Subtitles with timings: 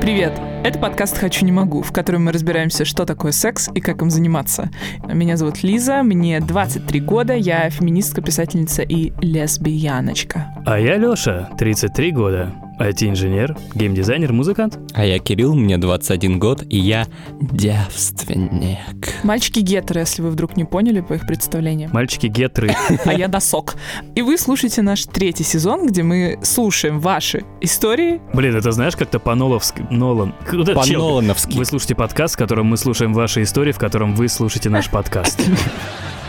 [0.00, 0.32] Привет!
[0.64, 4.10] Это подкаст «Хочу, не могу», в котором мы разбираемся, что такое секс и как им
[4.10, 4.70] заниматься.
[5.06, 10.52] Меня зовут Лиза, мне 23 года, я феминистка, писательница и лесбияночка.
[10.66, 12.63] А я Лёша, 33 года.
[12.78, 14.78] IT-инженер, геймдизайнер, музыкант.
[14.94, 17.06] А я Кирилл, мне 21 год, и я
[17.40, 19.14] девственник.
[19.22, 21.90] Мальчики гетеры, если вы вдруг не поняли по их представлениям.
[21.92, 22.74] Мальчики гетры.
[23.04, 23.76] А я носок.
[24.14, 28.20] И вы слушаете наш третий сезон, где мы слушаем ваши истории.
[28.32, 29.86] Блин, это знаешь, как-то по-ноловски...
[29.90, 30.34] Нолан...
[30.50, 31.56] По-нолановски.
[31.56, 35.40] Вы слушаете подкаст, в котором мы слушаем ваши истории, в котором вы слушаете наш подкаст.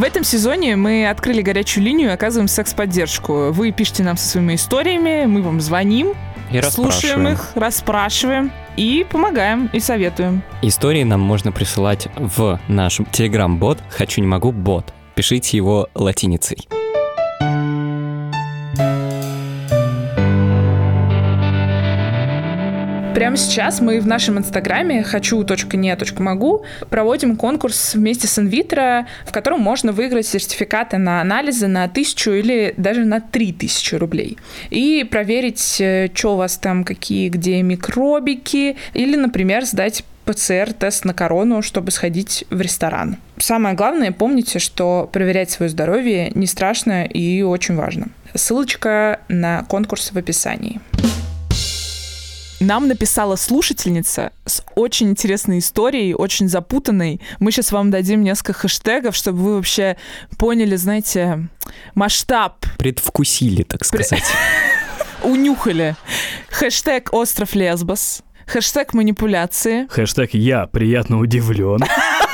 [0.00, 3.52] В этом сезоне мы открыли горячую линию и оказываем секс-поддержку.
[3.52, 6.14] Вы пишите нам со своими историями, мы вам звоним,
[6.50, 10.42] И слушаем их, расспрашиваем и помогаем, и советуем.
[10.62, 14.90] Истории нам можно присылать в наш телеграм-бот «Хочу, не могу, бот».
[15.16, 16.66] Пишите его латиницей.
[23.20, 29.92] Прямо сейчас мы в нашем инстаграме хочу.не.могу проводим конкурс вместе с инвитро, в котором можно
[29.92, 34.38] выиграть сертификаты на анализы на тысячу или даже на три тысячи рублей.
[34.70, 35.60] И проверить,
[36.14, 42.46] что у вас там, какие, где микробики, или, например, сдать ПЦР-тест на корону, чтобы сходить
[42.48, 43.18] в ресторан.
[43.36, 48.06] Самое главное, помните, что проверять свое здоровье не страшно и очень важно.
[48.34, 50.80] Ссылочка на конкурс в описании.
[52.60, 57.20] Нам написала слушательница с очень интересной историей, очень запутанной.
[57.38, 59.96] Мы сейчас вам дадим несколько хэштегов, чтобы вы вообще
[60.38, 61.48] поняли, знаете,
[61.94, 64.24] масштаб, Предвкусили, так сказать.
[65.22, 65.96] унюхали.
[66.50, 71.80] Хэштег «Остров Лесбос», хэштег «Манипуляции», Хэштег «Я приятно удивлен».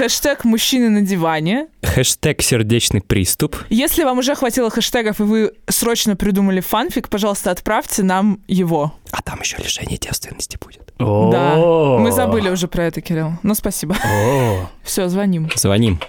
[0.00, 1.68] хэштег «Мужчины на диване».
[1.82, 3.54] Хэштег «Сердечный приступ».
[3.68, 8.94] Если вам уже хватило хэштегов, и вы срочно придумали фанфик, пожалуйста, отправьте нам его.
[9.10, 10.90] А там еще лишение девственности будет.
[10.98, 11.56] Да,
[11.98, 13.32] мы забыли уже про это, Кирилл.
[13.42, 13.94] Ну, спасибо.
[14.84, 15.50] Все, звоним.
[15.54, 16.00] Звоним.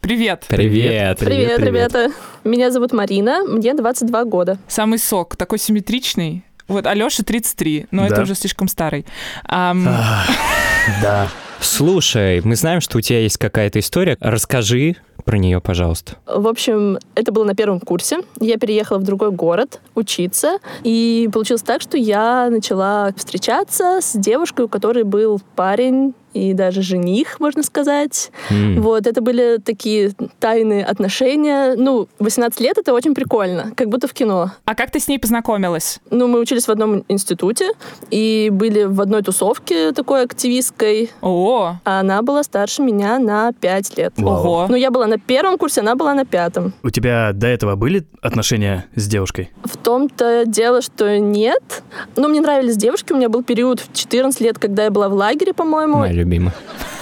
[0.00, 0.46] Привет.
[0.48, 1.18] Привет.
[1.20, 2.10] Привет, ребята.
[2.42, 4.58] Меня зовут Марина, мне 22 года.
[4.66, 6.44] Самый сок, такой симметричный.
[6.68, 8.22] Вот Алёша 33, но это Да.
[8.22, 9.06] уже слишком старый.
[9.44, 9.88] Ам,
[11.02, 11.28] Да.
[11.60, 14.16] Слушай, мы знаем, что у тебя есть какая-то история.
[14.20, 16.16] Расскажи про нее, пожалуйста.
[16.26, 18.18] В общем, это было на первом курсе.
[18.40, 24.66] Я переехала в другой город учиться, и получилось так, что я начала встречаться с девушкой,
[24.66, 28.30] у которой был парень и даже жених, можно сказать.
[28.50, 28.80] М.
[28.82, 31.74] Вот, это были такие тайные отношения.
[31.76, 34.52] Ну, 18 лет— это очень прикольно, как будто в кино.
[34.64, 36.00] а как ты с ней познакомилась?
[36.10, 37.70] Ну, мы учились в одном институте
[38.10, 43.96] и были в одной тусовке такой активистской, О, а она была старше меня на 5
[43.98, 44.12] лет.
[44.18, 44.66] Ого.
[44.68, 46.72] Ну, я была на первом курсе, она была на пятом.
[46.82, 49.50] У тебя до этого были отношения с девушкой?
[49.64, 51.82] В том-то дело, что нет.
[52.16, 53.12] Но мне нравились девушки.
[53.12, 56.04] У меня был период в 14 лет, когда я была в лагере, по-моему.
[56.26, 56.95] Моя любимая.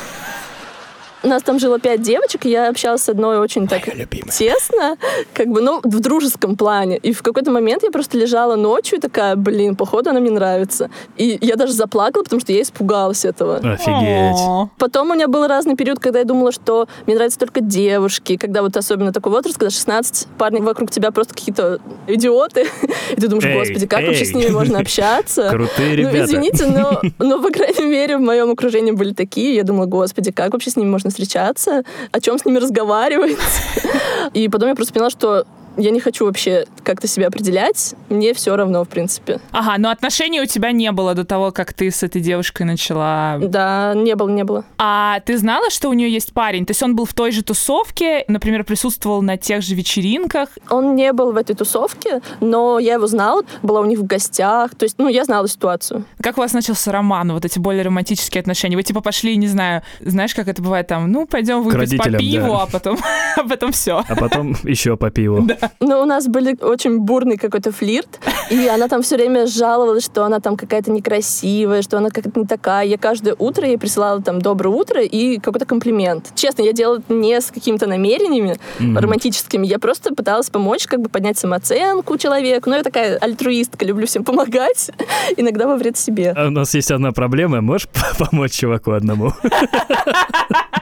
[1.24, 3.82] У нас там жило пять девочек, и я общалась с одной очень так
[4.30, 4.96] тесно,
[5.32, 6.98] как бы, ну, в дружеском плане.
[6.98, 10.90] И в какой-то момент я просто лежала ночью и такая, блин, походу она мне нравится.
[11.16, 13.56] И я даже заплакала, потому что я испугалась этого.
[13.56, 14.70] Офигеть.
[14.78, 18.60] Потом у меня был разный период, когда я думала, что мне нравятся только девушки, когда
[18.62, 22.66] вот особенно такой возраст, когда 16 парней вокруг тебя просто какие-то идиоты,
[23.12, 25.48] и ты думаешь, господи, как вообще с ними можно общаться?
[25.50, 26.24] Крутые Ну, ребята.
[26.24, 29.54] извините, но, но, по крайней мере, в моем окружении были такие.
[29.54, 31.84] Я думала, господи, как вообще с ними можно встречаться?
[32.10, 33.38] О чем с ними разговаривать?
[34.34, 37.94] И потом я просто поняла, что я не хочу вообще как-то себя определять.
[38.08, 39.40] Мне все равно, в принципе.
[39.50, 43.38] Ага, но отношений у тебя не было до того, как ты с этой девушкой начала.
[43.40, 44.64] Да, не было, не было.
[44.78, 46.66] А ты знала, что у нее есть парень?
[46.66, 50.50] То есть он был в той же тусовке, например, присутствовал на тех же вечеринках.
[50.70, 54.74] Он не был в этой тусовке, но я его знала, была у них в гостях.
[54.74, 56.04] То есть, ну, я знала ситуацию.
[56.20, 58.76] Как у вас начался роман, вот эти более романтические отношения?
[58.76, 62.52] Вы типа пошли, не знаю, знаешь, как это бывает там, ну, пойдем выпить по пиву,
[62.52, 62.62] да.
[62.62, 62.98] а потом,
[63.36, 64.04] а потом все.
[64.06, 65.46] А потом еще по пиву.
[65.80, 68.20] Но у нас были очень бурный какой-то флирт,
[68.50, 72.46] и она там все время жаловалась, что она там какая-то некрасивая, что она как-то не
[72.46, 72.86] такая.
[72.86, 76.32] Я каждое утро ей присылала там «доброе утро» и какой-то комплимент.
[76.34, 78.98] Честно, я делала это не с какими-то намерениями Мгм.
[78.98, 82.70] романтическими, я просто пыталась помочь, как бы поднять самооценку человеку.
[82.70, 84.90] Ну, я такая альтруистка, люблю всем помогать,
[85.36, 86.32] иногда во вред себе.
[86.36, 87.60] А у нас есть одна проблема.
[87.60, 87.88] Можешь
[88.18, 89.32] помочь чуваку одному?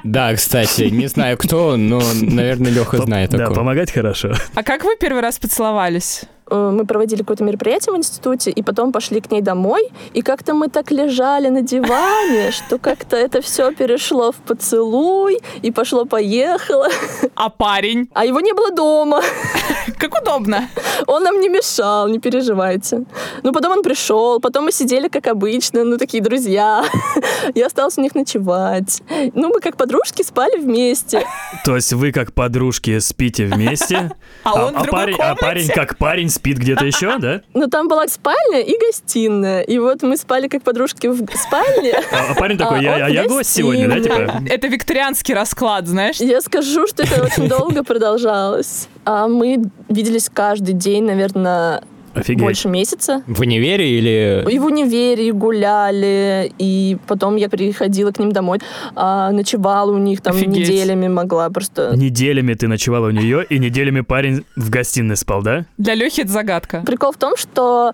[0.04, 3.56] Да, кстати, не знаю кто, но, наверное, Леха знает Да, такого.
[3.58, 4.32] помогать хорошо.
[4.54, 6.22] А как вы первый раз поцеловались?
[6.52, 10.52] Э, мы проводили какое-то мероприятие в институте, и потом пошли к ней домой, и как-то
[10.52, 16.88] мы так лежали на диване, что как-то это все перешло в поцелуй, и пошло-поехало.
[17.34, 18.08] А парень?
[18.12, 19.22] А его не было дома.
[19.98, 20.68] Как удобно.
[21.06, 23.04] Он нам не мешал, не переживайте.
[23.42, 26.84] Ну, потом он пришел, потом мы сидели, как обычно, ну, такие друзья.
[27.54, 29.02] Я осталась у них ночевать.
[29.34, 31.26] Ну, мы как подружки спали вместе.
[31.64, 34.12] То есть вы как подружки спите вместе,
[34.44, 37.42] А он в другой парень, а парень как парень спит где-то еще, да?
[37.54, 39.62] Ну, там была спальня и гостиная.
[39.62, 41.94] И вот мы спали как подружки в спальне.
[42.12, 44.42] А, а парень такой, А я, а гость сегодня, да, типа?
[44.48, 46.16] Это викторианский расклад, знаешь?
[46.16, 48.88] Я скажу, что это очень долго продолжалось.
[49.04, 51.82] А мы виделись каждый день, наверное,
[52.14, 52.42] Офигеть.
[52.42, 53.22] больше месяца.
[53.26, 54.44] В универе или...
[54.50, 58.58] И в универе и гуляли, и потом я приходила к ним домой,
[58.94, 60.68] а, ночевала у них там Офигеть.
[60.68, 61.92] неделями могла просто.
[61.96, 65.64] Неделями ты ночевала у нее, и неделями парень в гостиной спал, да?
[65.78, 66.82] Для Лехи это загадка.
[66.86, 67.92] Прикол в том, что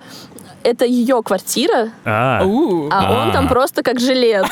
[0.64, 2.88] это ее квартира, А, У.
[2.90, 3.32] а он А.
[3.32, 4.46] там просто как жилец.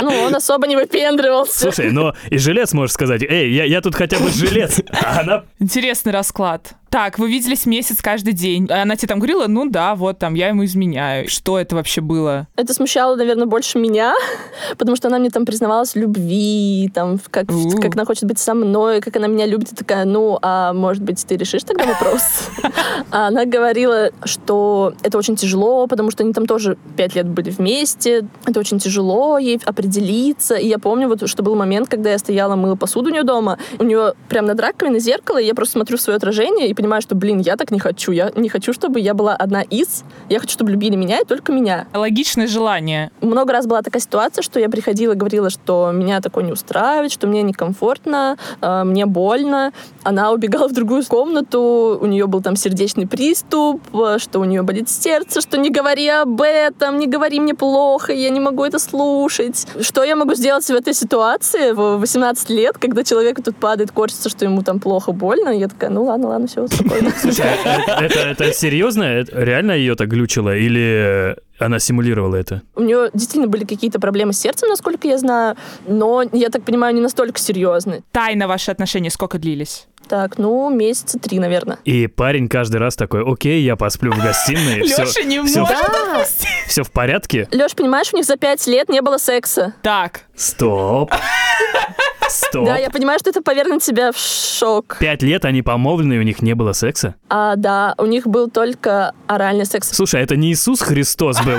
[0.00, 1.60] Ну, он особо не выпендривался.
[1.60, 5.44] слушай, но и жилец можешь сказать, эй, я, я тут хотя бы жилец, а она...
[5.58, 6.74] Интересный расклад.
[6.92, 8.68] Так, вы виделись месяц каждый день.
[8.70, 11.26] А она тебе там говорила, ну да, вот там, я ему изменяю.
[11.26, 12.48] Что это вообще было?
[12.54, 14.12] Это смущало, наверное, больше меня,
[14.76, 17.46] потому что она мне там признавалась в любви, там, как,
[17.80, 19.72] как она хочет быть со мной, как она меня любит.
[19.72, 22.22] И такая, ну, а может быть, ты решишь тогда вопрос?
[23.10, 27.50] А она говорила, что это очень тяжело, потому что они там тоже пять лет были
[27.50, 28.26] вместе.
[28.46, 30.54] Это очень тяжело ей определиться.
[30.54, 33.58] И я помню, вот, что был момент, когда я стояла, мыла посуду у нее дома.
[33.78, 37.00] У нее прям над раковиной зеркало, и я просто смотрю в свое отражение и понимаю,
[37.00, 38.10] что, блин, я так не хочу.
[38.10, 40.02] Я не хочу, чтобы я была одна из.
[40.28, 43.12] Я хочу, чтобы любили меня и только меня Логичное желание.
[43.20, 47.12] много раз была такая ситуация, что я приходила и говорила, что меня такое не устраивает,
[47.12, 49.72] что мне некомфортно, э, мне больно.
[50.02, 54.62] Она убегала в другую комнату, у нее был там сердечный приступ, э, что у нее
[54.62, 58.80] болит сердце, что не говори об этом, не говори мне плохо, я не могу это
[58.80, 59.68] слушать.
[59.80, 64.28] Что я могу сделать в этой ситуации в 18 лет, когда человек тут падает, корчится,
[64.28, 65.50] что ему там плохо, больно?
[65.50, 67.12] Я такая, ну ладно, ладно, все, спокойно.
[67.18, 69.24] Слушай, а это, это серьезно?
[69.32, 70.56] Реально ее так глючило?
[70.56, 72.62] Или она симулировала это?
[72.74, 76.94] У нее действительно были какие-то проблемы с сердцем, насколько я знаю, но, я так понимаю,
[76.94, 78.02] не настолько серьезные.
[78.10, 79.86] Тайна ваши отношения сколько длились?
[80.08, 81.78] Так, ну, месяца три, наверное.
[81.84, 86.28] И парень каждый раз такой, окей, я посплю в гостиной, все, Леша не может.
[86.66, 87.48] Все в порядке?
[87.52, 89.74] Леш, понимаешь, у них за пять лет не было секса.
[89.82, 91.12] Так, Стоп.
[92.28, 92.64] Стоп.
[92.66, 94.96] Да, я понимаю, что это повернет тебя в шок.
[95.00, 97.14] Пять лет они помолвлены, и у них не было секса?
[97.28, 99.90] А, да, у них был только оральный секс.
[99.92, 101.56] Слушай, а это не Иисус Христос был,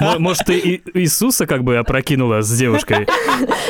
[0.00, 0.16] да?
[0.18, 3.06] Может, ты и- Иисуса как бы опрокинула с девушкой?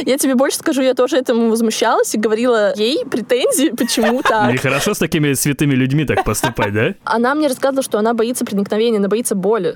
[0.05, 4.52] Я тебе больше скажу, я тоже этому возмущалась и говорила ей претензии, почему так.
[4.52, 6.94] Нехорошо с такими святыми людьми так поступать, да?
[7.05, 9.75] Она мне рассказывала, что она боится проникновения, она боится боли.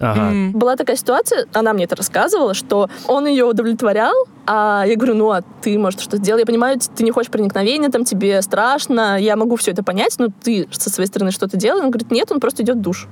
[0.52, 4.14] Была такая ситуация, она мне это рассказывала, что он ее удовлетворял,
[4.46, 6.38] а я говорю, ну а ты, может, что сделал?
[6.38, 10.28] Я понимаю, ты не хочешь проникновения, там тебе страшно, я могу все это понять, но
[10.42, 11.82] ты со своей стороны что-то делаешь?
[11.84, 13.08] Он говорит, нет, он просто идет в душ.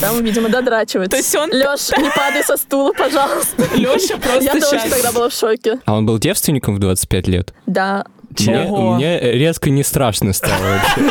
[0.00, 1.10] Там, видимо, додрачивается.
[1.12, 3.64] То есть он- Леш, не падай со стула, пожалуйста.
[3.74, 5.78] Леша просто Я тоже тогда была в шоке.
[5.84, 7.54] А он был девственником в 25 лет?
[7.66, 8.04] Да.
[8.38, 11.10] Мне, мне резко не страшно стало вообще.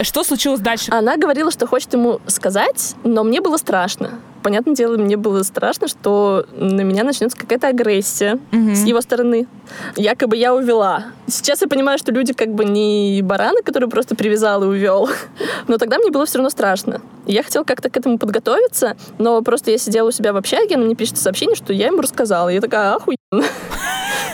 [0.00, 0.90] Что случилось дальше?
[0.92, 4.10] Она говорила, что хочет ему сказать, но мне было страшно.
[4.44, 8.76] Понятное дело, мне было страшно, что на меня начнется какая-то агрессия Мгм.
[8.76, 9.48] с его стороны.
[9.96, 11.06] Якобы я увела.
[11.26, 15.08] Сейчас я понимаю, что люди как бы не бараны, которые просто привязал и увел.
[15.66, 17.00] Но тогда мне было все равно страшно.
[17.26, 20.84] Я хотела как-то к этому подготовиться, но просто я сидела у себя в общаге, она
[20.86, 22.48] мне пишет сообщение, что я ему рассказала.
[22.48, 23.18] Я такая, охуенно.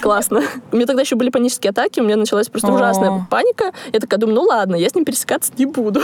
[0.04, 0.42] Классно.
[0.70, 3.72] У меня тогда еще были панические атаки, у меня началась просто ужасная паника.
[3.90, 6.02] Я такая думаю, ну ладно, я с ним пересекаться не буду.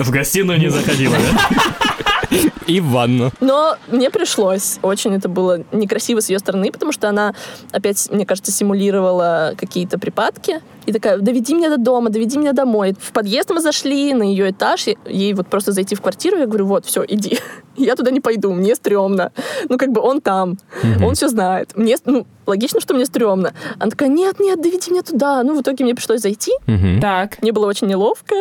[0.00, 2.38] В гостиную не заходила, да?
[2.66, 3.30] И в ванну.
[3.40, 4.80] Но мне пришлось.
[4.82, 7.34] Очень это было некрасиво с ее стороны, потому что она
[7.70, 10.60] опять, мне кажется, симулировала какие-то припадки.
[10.86, 12.94] И такая, доведи меня до дома, доведи меня домой.
[13.00, 14.88] В подъезд мы зашли, на ее этаж.
[14.88, 17.38] и Ей вот просто зайти в квартиру, я говорю, вот, все, иди.
[17.76, 19.32] Я туда не пойду, мне стрёмно.
[19.68, 20.56] Ну, как бы он там,
[21.04, 21.76] он все знает.
[21.76, 23.52] Мне, ну, логично, что мне стрёмно.
[23.78, 25.42] Она такая, нет, нет, доведи меня туда.
[25.42, 26.52] Ну, в итоге мне пришлось зайти.
[27.02, 27.42] Так.
[27.42, 28.34] Мне было очень неловко.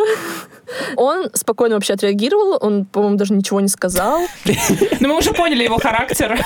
[0.96, 4.22] Он спокойно вообще отреагировал, он, по-моему, даже ничего не сказал.
[5.02, 6.40] Ну, мы уже поняли его характер.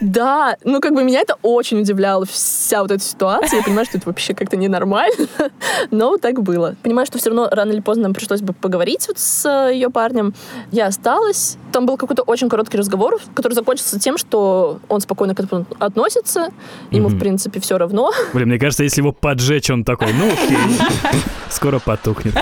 [0.00, 3.58] Да, ну как бы меня это очень удивляло, вся вот эта ситуация.
[3.58, 5.19] Я понимаю, что это вообще как-то ненормально.
[5.90, 6.76] Но так было.
[6.82, 9.90] Понимаю, что все равно рано или поздно нам пришлось бы поговорить вот с э, ее
[9.90, 10.34] парнем.
[10.70, 11.56] Я осталась.
[11.72, 16.48] Там был какой-то очень короткий разговор, который закончился тем, что он спокойно к этому относится.
[16.90, 18.12] Ему, в принципе, все равно.
[18.32, 20.58] Блин, мне кажется, если его поджечь, он такой, ну окей,
[21.50, 22.34] скоро потухнет.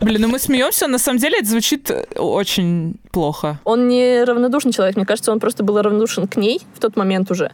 [0.00, 3.58] Блин, ну мы смеемся, на самом деле это звучит э, очень плохо.
[3.64, 4.96] Он не равнодушный человек.
[4.96, 7.52] Мне кажется, он просто был равнодушен к ней в тот момент уже.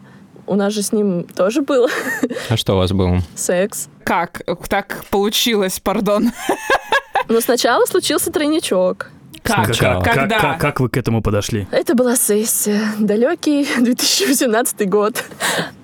[0.51, 1.89] У нас же с ним тоже был
[2.49, 3.21] А что у вас было?
[3.37, 3.89] секс.
[4.03, 6.33] Как так получилось, пардон?
[7.29, 9.11] Но сначала случился тройничок.
[9.45, 9.67] Как?
[9.67, 10.03] Сначала.
[10.03, 10.39] как- Когда?
[10.41, 11.69] как- как вы к этому подошли?
[11.71, 12.81] Это была сессия.
[12.99, 15.23] Далекий 2018 год.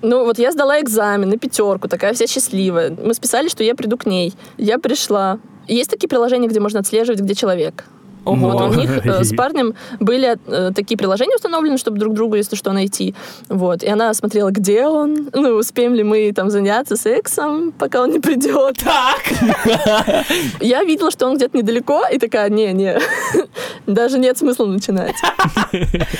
[0.01, 2.91] Ну, вот я сдала экзамен на пятерку, такая вся счастливая.
[2.91, 4.33] Мы списали, что я приду к ней.
[4.57, 5.39] Я пришла.
[5.69, 7.85] Есть такие приложения, где можно отслеживать, где человек.
[8.27, 8.49] Ого.
[8.51, 12.55] Вот у них э, с парнем были э, такие приложения установлены, чтобы друг другу, если
[12.55, 13.15] что, найти.
[13.49, 13.83] Вот.
[13.83, 18.19] И она смотрела, где он, ну, успеем ли мы там заняться сексом, пока он не
[18.19, 18.77] придет.
[18.77, 19.23] Так.
[20.61, 22.99] Я видела, что он где-то недалеко, и такая, не-не,
[23.87, 25.15] даже нет смысла начинать.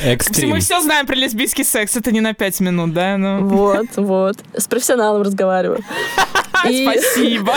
[0.05, 0.49] Экстрим.
[0.49, 3.17] Мы все знаем про лесбийский секс, это не на пять минут, да?
[3.17, 4.37] Ну, Вот, вот.
[4.55, 5.79] С профессионалом разговариваю.
[6.67, 7.53] И- спасибо.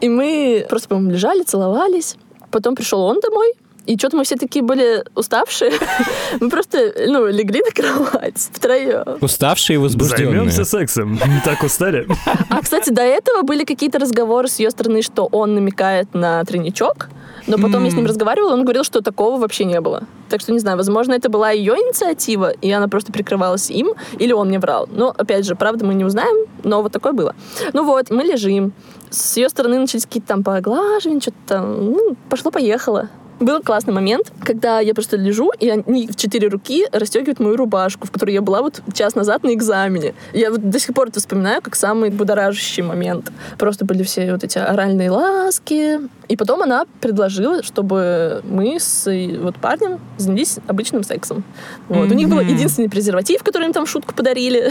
[0.00, 2.16] И мы просто, по-моему, лежали, целовались.
[2.50, 3.52] Потом пришел он домой.
[3.86, 5.72] И что-то мы все такие были уставшие.
[6.40, 9.18] Мы просто, ну, легли на кровать втроем.
[9.20, 10.26] Уставшие и возбужденные.
[10.26, 11.18] Займемся сексом.
[11.44, 12.06] Так устали?
[12.48, 17.08] А, кстати, до этого были какие-то разговоры с ее стороны, что он намекает на тройничок.
[17.46, 20.04] Но потом я с ним разговаривала, он говорил, что такого вообще не было.
[20.30, 24.32] Так что, не знаю, возможно, это была ее инициатива, и она просто прикрывалась им, или
[24.32, 24.88] он мне врал.
[24.90, 27.34] Но, опять же, правда мы не узнаем, но вот такое было.
[27.74, 28.72] Ну вот, мы лежим.
[29.10, 33.10] С ее стороны начались какие-то там поглаживания, что-то там, ну, пошло-поехало.
[33.40, 38.06] Был классный момент, когда я просто лежу, и они в четыре руки расстегивают мою рубашку,
[38.06, 40.14] в которой я была вот час назад на экзамене.
[40.32, 43.32] Я вот до сих пор это вспоминаю как самый будоражащий момент.
[43.58, 46.00] Просто были все вот эти оральные ласки.
[46.28, 51.44] И потом она предложила, чтобы мы с вот парнем занялись обычным сексом.
[51.88, 52.10] Вот.
[52.10, 54.70] У них был единственный презерватив, который им там в шутку подарили.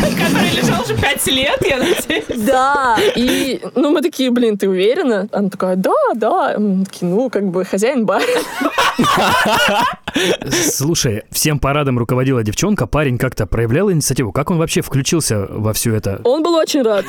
[0.00, 2.46] Который лежал уже пять лет, я надеюсь.
[2.46, 5.28] Да, и, ну, мы такие, блин, ты уверена?
[5.32, 6.54] Она такая, да, да.
[6.84, 8.42] Такие, ну, как бы хозяин барин.
[10.50, 14.32] Слушай, всем парадом руководила девчонка, парень как-то проявлял инициативу.
[14.32, 16.20] Как он вообще включился во все это?
[16.24, 17.04] Он был очень рад.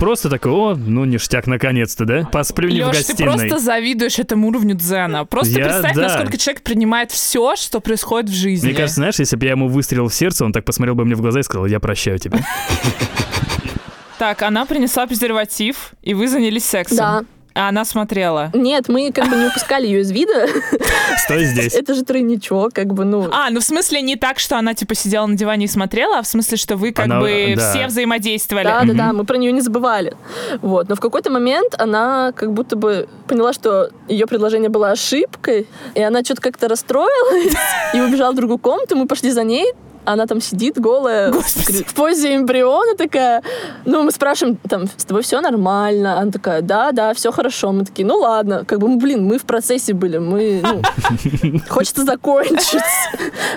[0.00, 2.24] Просто такой, о, ну ништяк, наконец-то, да?
[2.24, 3.32] Посплю не в Лёш, ты гостиной.
[3.36, 5.24] просто завидуешь этому уровню дзена.
[5.26, 6.02] Просто Я- представь, да.
[6.02, 8.66] насколько человек принимает все, что происходит в жизни.
[8.68, 11.14] Мне кажется, знаешь, если бы я ему выстрелил в сердце, он так посмотрел бы мне
[11.14, 12.38] в глаза и сказал, я прощаю тебя.
[14.18, 16.96] Так, она принесла презерватив, и вы занялись сексом.
[16.98, 17.24] Да.
[17.54, 18.50] А она смотрела.
[18.54, 20.46] Нет, мы как бы не упускали ее из вида.
[21.24, 21.74] Стой здесь.
[21.74, 23.28] Это же тройничок, как бы, ну...
[23.32, 26.22] А, ну в смысле не так, что она типа сидела на диване и смотрела, а
[26.22, 27.70] в смысле, что вы как Она- бы да.
[27.70, 28.64] все взаимодействовали.
[28.64, 30.16] Да, да, да, мы про нее не забывали.
[30.62, 30.88] Вот.
[30.88, 36.02] Но в какой-то момент она как будто бы поняла, что ее предложение было ошибкой, и
[36.02, 37.54] она что-то как-то расстроилась
[37.94, 38.96] и убежала в другую комнату.
[38.96, 39.72] Мы пошли за ней.
[40.04, 41.84] Она там сидит голая, Господи.
[41.84, 43.42] в позе эмбриона такая.
[43.84, 46.18] Ну, мы спрашиваем, там, с тобой все нормально?
[46.18, 47.72] Она такая, да, да, все хорошо.
[47.72, 48.64] Мы такие, ну ладно.
[48.66, 50.62] Как бы, ну, блин, мы в процессе были, мы,
[51.42, 52.80] ну, хочется закончить.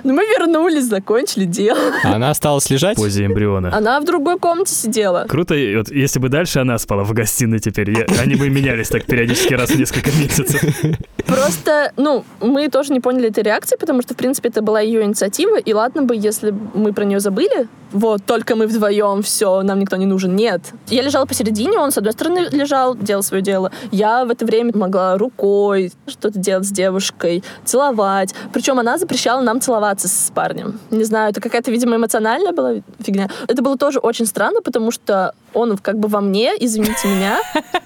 [0.03, 1.79] Но мы вернулись, закончили дело.
[2.03, 2.97] Она осталась лежать?
[2.97, 3.75] В позе эмбриона.
[3.75, 5.25] Она в другой комнате сидела.
[5.29, 9.05] Круто, вот если бы дальше она спала в гостиной теперь, я- они бы менялись так
[9.05, 10.61] периодически раз в несколько месяцев.
[11.25, 15.03] Просто, ну, мы тоже не поняли этой реакции, потому что, в принципе, это была ее
[15.03, 19.61] инициатива, и ладно бы, если б мы про нее забыли, вот, только мы вдвоем, все,
[19.61, 20.35] нам никто не нужен.
[20.35, 20.61] Нет.
[20.87, 23.71] Я лежала посередине, он с одной стороны лежал, делал свое дело.
[23.91, 28.33] Я в это время могла рукой что-то делать с девушкой, целовать.
[28.51, 30.79] Причем она запрещала нам целоваться с парнем.
[30.89, 33.29] Не знаю, это какая-то, видимо, эмоциональная была фигня.
[33.47, 37.39] Это было тоже очень странно, потому что он как бы во мне, извините меня,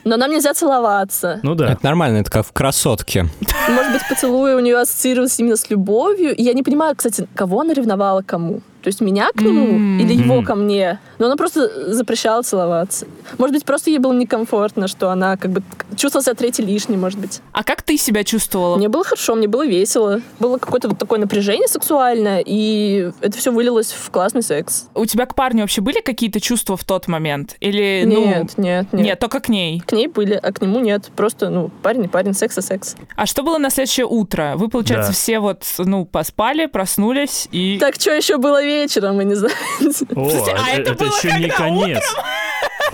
[0.04, 1.40] но нам нельзя целоваться.
[1.44, 1.72] Ну да.
[1.72, 3.28] Это нормально, это как в красотке.
[3.70, 6.36] Может быть, поцелуи у нее ассоциировались именно с любовью.
[6.36, 8.62] И я не понимаю, кстати, кого она ревновала кому.
[8.88, 10.00] То есть меня к нему М.
[10.00, 11.02] или его ко мне.
[11.20, 13.06] Но она просто запрещала целоваться.
[13.38, 15.62] Может быть, просто ей было некомфортно, что она как бы
[15.98, 17.42] чувствовала себя третьей лишней, может быть.
[17.52, 18.78] А как ты себя чувствовала?
[18.78, 20.22] Мне было хорошо, мне было весело.
[20.40, 24.86] Было какое-то вот такое напряжение сексуальное, и это все вылилось в классный секс.
[24.96, 27.58] У тебя к парню вообще были какие-то чувства в тот момент?
[27.60, 28.26] Или, ну...
[28.26, 29.06] Нет, нет, нет.
[29.06, 29.82] Нет, только к ней.
[29.86, 31.10] К ней были, а к нему нет.
[31.14, 32.96] Просто, ну, парень и парень, секс и секс.
[33.18, 34.54] А что было на следующее утро?
[34.56, 35.14] Вы, получается, Да.
[35.14, 37.78] все вот, ну, поспали, проснулись и...
[37.82, 38.77] Так, что еще было вечером,
[39.14, 39.56] мы не знаем.
[39.80, 42.04] О, Слушайте, а это это было еще не конец.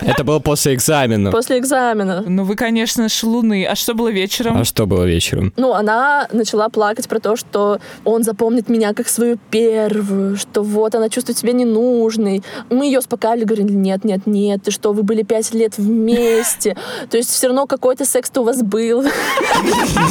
[0.06, 1.30] Это было после экзамена.
[1.30, 2.24] После экзамена.
[2.26, 3.64] Ну вы, конечно, шалуны.
[3.64, 4.58] А что было вечером?
[4.58, 5.52] А что было вечером?
[5.56, 10.94] Ну, она начала плакать про то, что он запомнит меня как свою первую, что вот
[10.94, 12.42] она чувствует себя ненужной.
[12.70, 16.76] Мы ее успокаивали, говорили, нет, нет, нет, ты что, вы были пять лет вместе.
[17.10, 19.04] То есть все равно какой-то секс-то у вас был.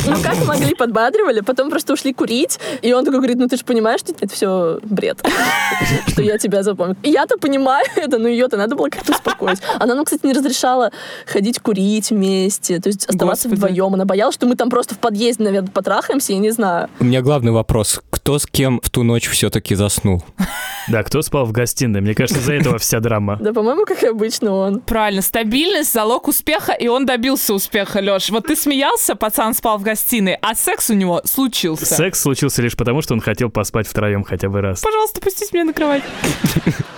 [0.06, 3.64] Ну, как могли, подбадривали, потом просто ушли курить, и он такой говорит, ну ты же
[3.64, 5.20] понимаешь, что это все бред,
[6.08, 6.96] что я тебя запомню.
[7.04, 9.60] И я-то понимаю это, но ее-то надо было как-то успокоить.
[9.84, 10.92] Она нам, кстати, не разрешала
[11.26, 13.74] ходить курить вместе, то есть оставаться Господи.
[13.74, 13.94] вдвоем.
[13.94, 16.90] Она боялась, что мы там просто в подъезде, наверное, потрахаемся, я не знаю.
[17.02, 18.02] У меня главный вопрос.
[18.10, 20.24] Кто с кем в ту ночь все-таки заснул?
[20.90, 22.02] Да, кто спал в гостиной?
[22.02, 23.38] Мне кажется, из-за этого вся драма.
[23.40, 24.82] Да, по-моему, как и обычно он.
[24.82, 28.30] Правильно, стабильность— залог успеха, и он добился успеха, Леш.
[28.32, 31.86] Вот ты смеялся, пацан спал в гостиной, а секс у него случился.
[31.86, 34.82] Секс случился лишь потому, что он хотел поспать втроем хотя бы раз.
[34.82, 36.04] Пожалуйста, пустите меня на кровать.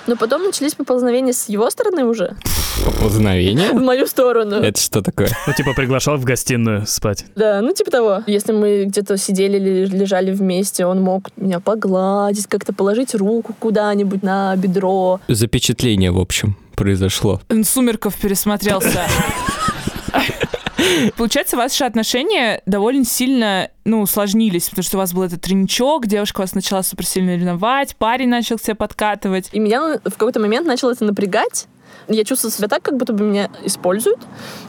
[0.08, 2.36] Но потом начались поползновения с его стороны уже,
[2.84, 3.72] Поползновение?
[3.72, 4.56] в мою сторону.
[4.56, 5.30] Это что такое?
[5.48, 7.26] Ну, типа, приглашал в гостиную спать.
[7.36, 8.24] Да, ну типа того.
[8.28, 14.24] Если мы где-то сидели или лежали вместе, он мог меня погладить, как-то положить руку куда-нибудь
[14.24, 15.20] на бедро.
[15.28, 17.42] Запечатление, в общем, произошло.
[17.64, 19.06] Сумерков пересмотрелся.
[21.18, 26.42] Получается, ваши отношения довольно сильно, ну, усложнились, потому что у вас был этот треничок, девушка
[26.42, 29.50] вас начала супер сильно ревновать, парень начал к тебе подкатывать.
[29.52, 31.68] И меня в какой-то момент начало это напрягать.
[32.08, 34.20] Я чувствовала себя так, как будто бы меня используют.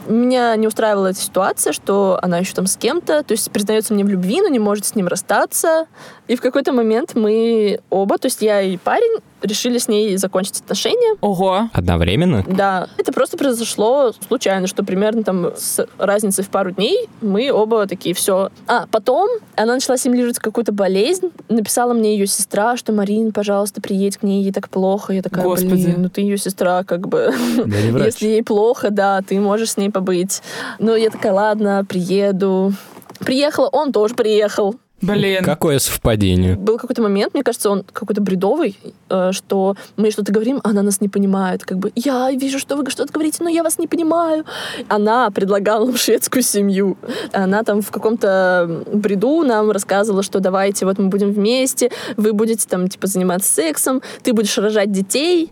[0.07, 4.03] Меня не устраивала эта ситуация, что она еще там с кем-то, то есть признается мне
[4.03, 5.87] в любви, но не может с ним расстаться.
[6.27, 10.61] И в какой-то момент мы оба, то есть я и парень, решили с ней закончить
[10.61, 11.17] отношения.
[11.21, 11.69] Ого.
[11.73, 12.43] Одновременно?
[12.47, 17.87] Да, это просто произошло случайно, что примерно там с разницей в пару дней мы оба
[17.87, 18.49] такие, все.
[18.67, 24.17] А потом она начала симулировать какую-то болезнь, написала мне ее сестра, что Марин, пожалуйста, приедь
[24.17, 25.13] к ней, ей так плохо.
[25.13, 25.85] Я такая, Господи.
[25.85, 27.33] блин, ну ты ее сестра, как бы.
[27.57, 28.05] Да не врач.
[28.05, 30.41] Если ей плохо, да, ты можешь с ней побыть.
[30.79, 32.73] Ну, я такая, ладно, приеду.
[33.19, 34.75] Приехала, он тоже приехал.
[35.01, 35.43] Блин.
[35.43, 36.55] Какое совпадение?
[36.55, 38.77] Был какой-то момент, мне кажется, он какой-то бредовый,
[39.09, 41.63] э, что мы что-то говорим, а она нас не понимает.
[41.63, 44.45] Как бы, я вижу, что вы что-то говорите, но я вас не понимаю.
[44.87, 46.97] Она предлагала нам шведскую семью.
[47.31, 52.67] Она там в каком-то бреду нам рассказывала, что давайте, вот мы будем вместе, вы будете
[52.67, 55.51] там, типа, заниматься сексом, ты будешь рожать детей.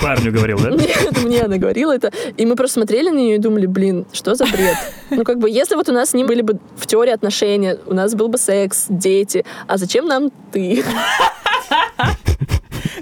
[0.00, 0.70] Парню говорил, да?
[0.70, 2.12] Нет, мне она говорила это.
[2.36, 4.76] И мы просто смотрели на нее и думали, блин, что за бред?
[5.10, 7.94] Ну, как бы, если вот у нас с ним были бы в теории отношения, у
[7.94, 8.53] нас был бы секс,
[8.88, 10.84] дети, а зачем нам ты?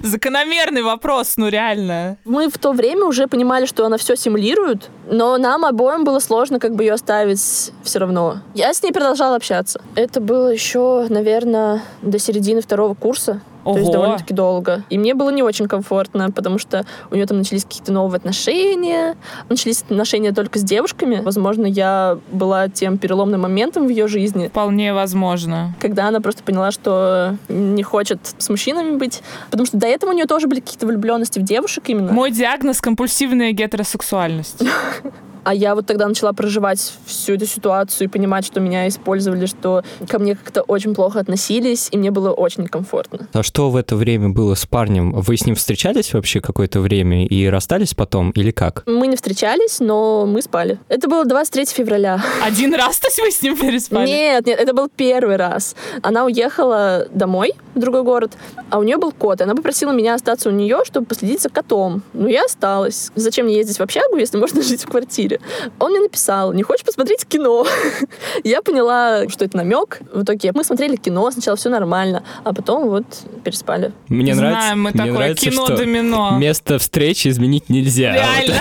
[0.01, 2.17] Закономерный вопрос, ну реально.
[2.25, 6.59] Мы в то время уже понимали, что она все симулирует, но нам обоим было сложно
[6.59, 8.39] как бы ее оставить все равно.
[8.53, 9.81] Я с ней продолжала общаться.
[9.95, 13.41] Это было еще, наверное, до середины второго курса.
[13.63, 13.93] То есть Ого.
[13.93, 14.83] довольно-таки долго.
[14.89, 19.15] И мне было не очень комфортно, потому что у нее там начались какие-то новые отношения.
[19.49, 21.21] Начались отношения только с девушками.
[21.21, 25.75] Возможно, я была тем переломным моментом в ее жизни, Вполне возможно.
[25.79, 29.21] когда она просто поняла, что не хочет с мужчинами быть.
[29.49, 32.11] Потому что до этого у нее тоже были какие-то влюбленности в девушек именно.
[32.11, 34.61] Мой диагноз— компульсивная гетеросексуальность.
[35.43, 39.83] А я вот тогда начала проживать всю эту ситуацию и понимать, что меня использовали, что
[40.07, 43.27] ко мне как-то очень плохо относились, и мне было очень некомфортно.
[43.33, 45.11] А что в это время было с парнем?
[45.13, 48.83] Вы с ним встречались вообще какое-то время и расстались потом или как?
[48.85, 50.79] Мы не встречались, но мы спали.
[50.87, 52.23] Это было 23 февраля.
[52.41, 54.07] Один раз, то есть вы с ним переспали?
[54.07, 55.75] Нет, нет, это был первый раз.
[56.01, 58.33] Она уехала домой в другой город,
[58.69, 59.41] а у нее был кот.
[59.41, 62.01] И она попросила меня остаться у нее, чтобы последить за котом.
[62.13, 63.11] Ну, я осталась.
[63.15, 65.32] Зачем мне ездить в общагу, если можно жить в квартире?
[65.79, 67.65] Он мне написал, не хочешь посмотреть кино?
[68.43, 70.01] Я поняла, что это намек.
[70.13, 73.05] В итоге мы смотрели кино, сначала все нормально, а потом вот
[73.43, 73.91] переспали.
[74.07, 76.37] Мне Знаем нравится, мы мне такое нравится, что кино-домино.
[76.37, 78.13] место встречи изменить нельзя.
[78.13, 78.55] Реально.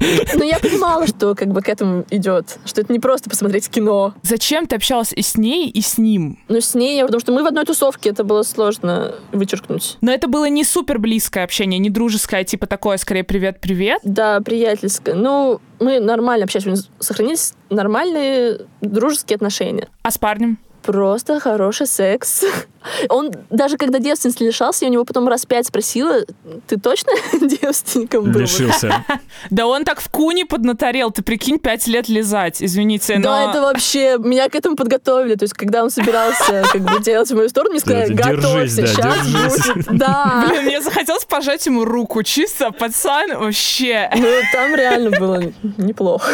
[0.34, 4.14] Но я понимала, что как бы к этому идет, что это не просто посмотреть кино.
[4.22, 6.38] Зачем ты общалась и с ней, и с ним?
[6.48, 9.98] Но с ней, потому что мы в одной тусовке, это было сложно вычеркнуть.
[10.00, 14.00] Но это было не супер близкое общение, не дружеское, типа такое, скорее, привет-привет.
[14.04, 15.14] Да, приятельское.
[15.14, 19.88] Ну, мы нормально общались, у нас сохранились нормальные дружеские отношения.
[20.02, 20.58] А с парнем?
[20.82, 22.44] Просто хороший секс.
[23.08, 26.20] Он даже когда девственности лишался, я у него потом раз пять спросила,
[26.66, 28.40] ты точно девственником был?
[28.40, 29.04] Лишился.
[29.50, 33.22] Да он так в куне поднаторел, ты прикинь, пять лет лизать, извините, но...
[33.22, 35.34] Да, это вообще, меня к этому подготовили.
[35.34, 38.86] То есть, когда он собирался как бы делать в мою сторону, мне сказали, готовься, да,
[38.86, 39.66] сейчас держись».
[39.66, 39.98] будет.
[39.98, 40.46] Да.
[40.48, 44.10] Блин, мне захотелось пожать ему руку, чисто, пацан, вообще.
[44.14, 45.42] Ну, там реально было
[45.78, 46.30] неплохо.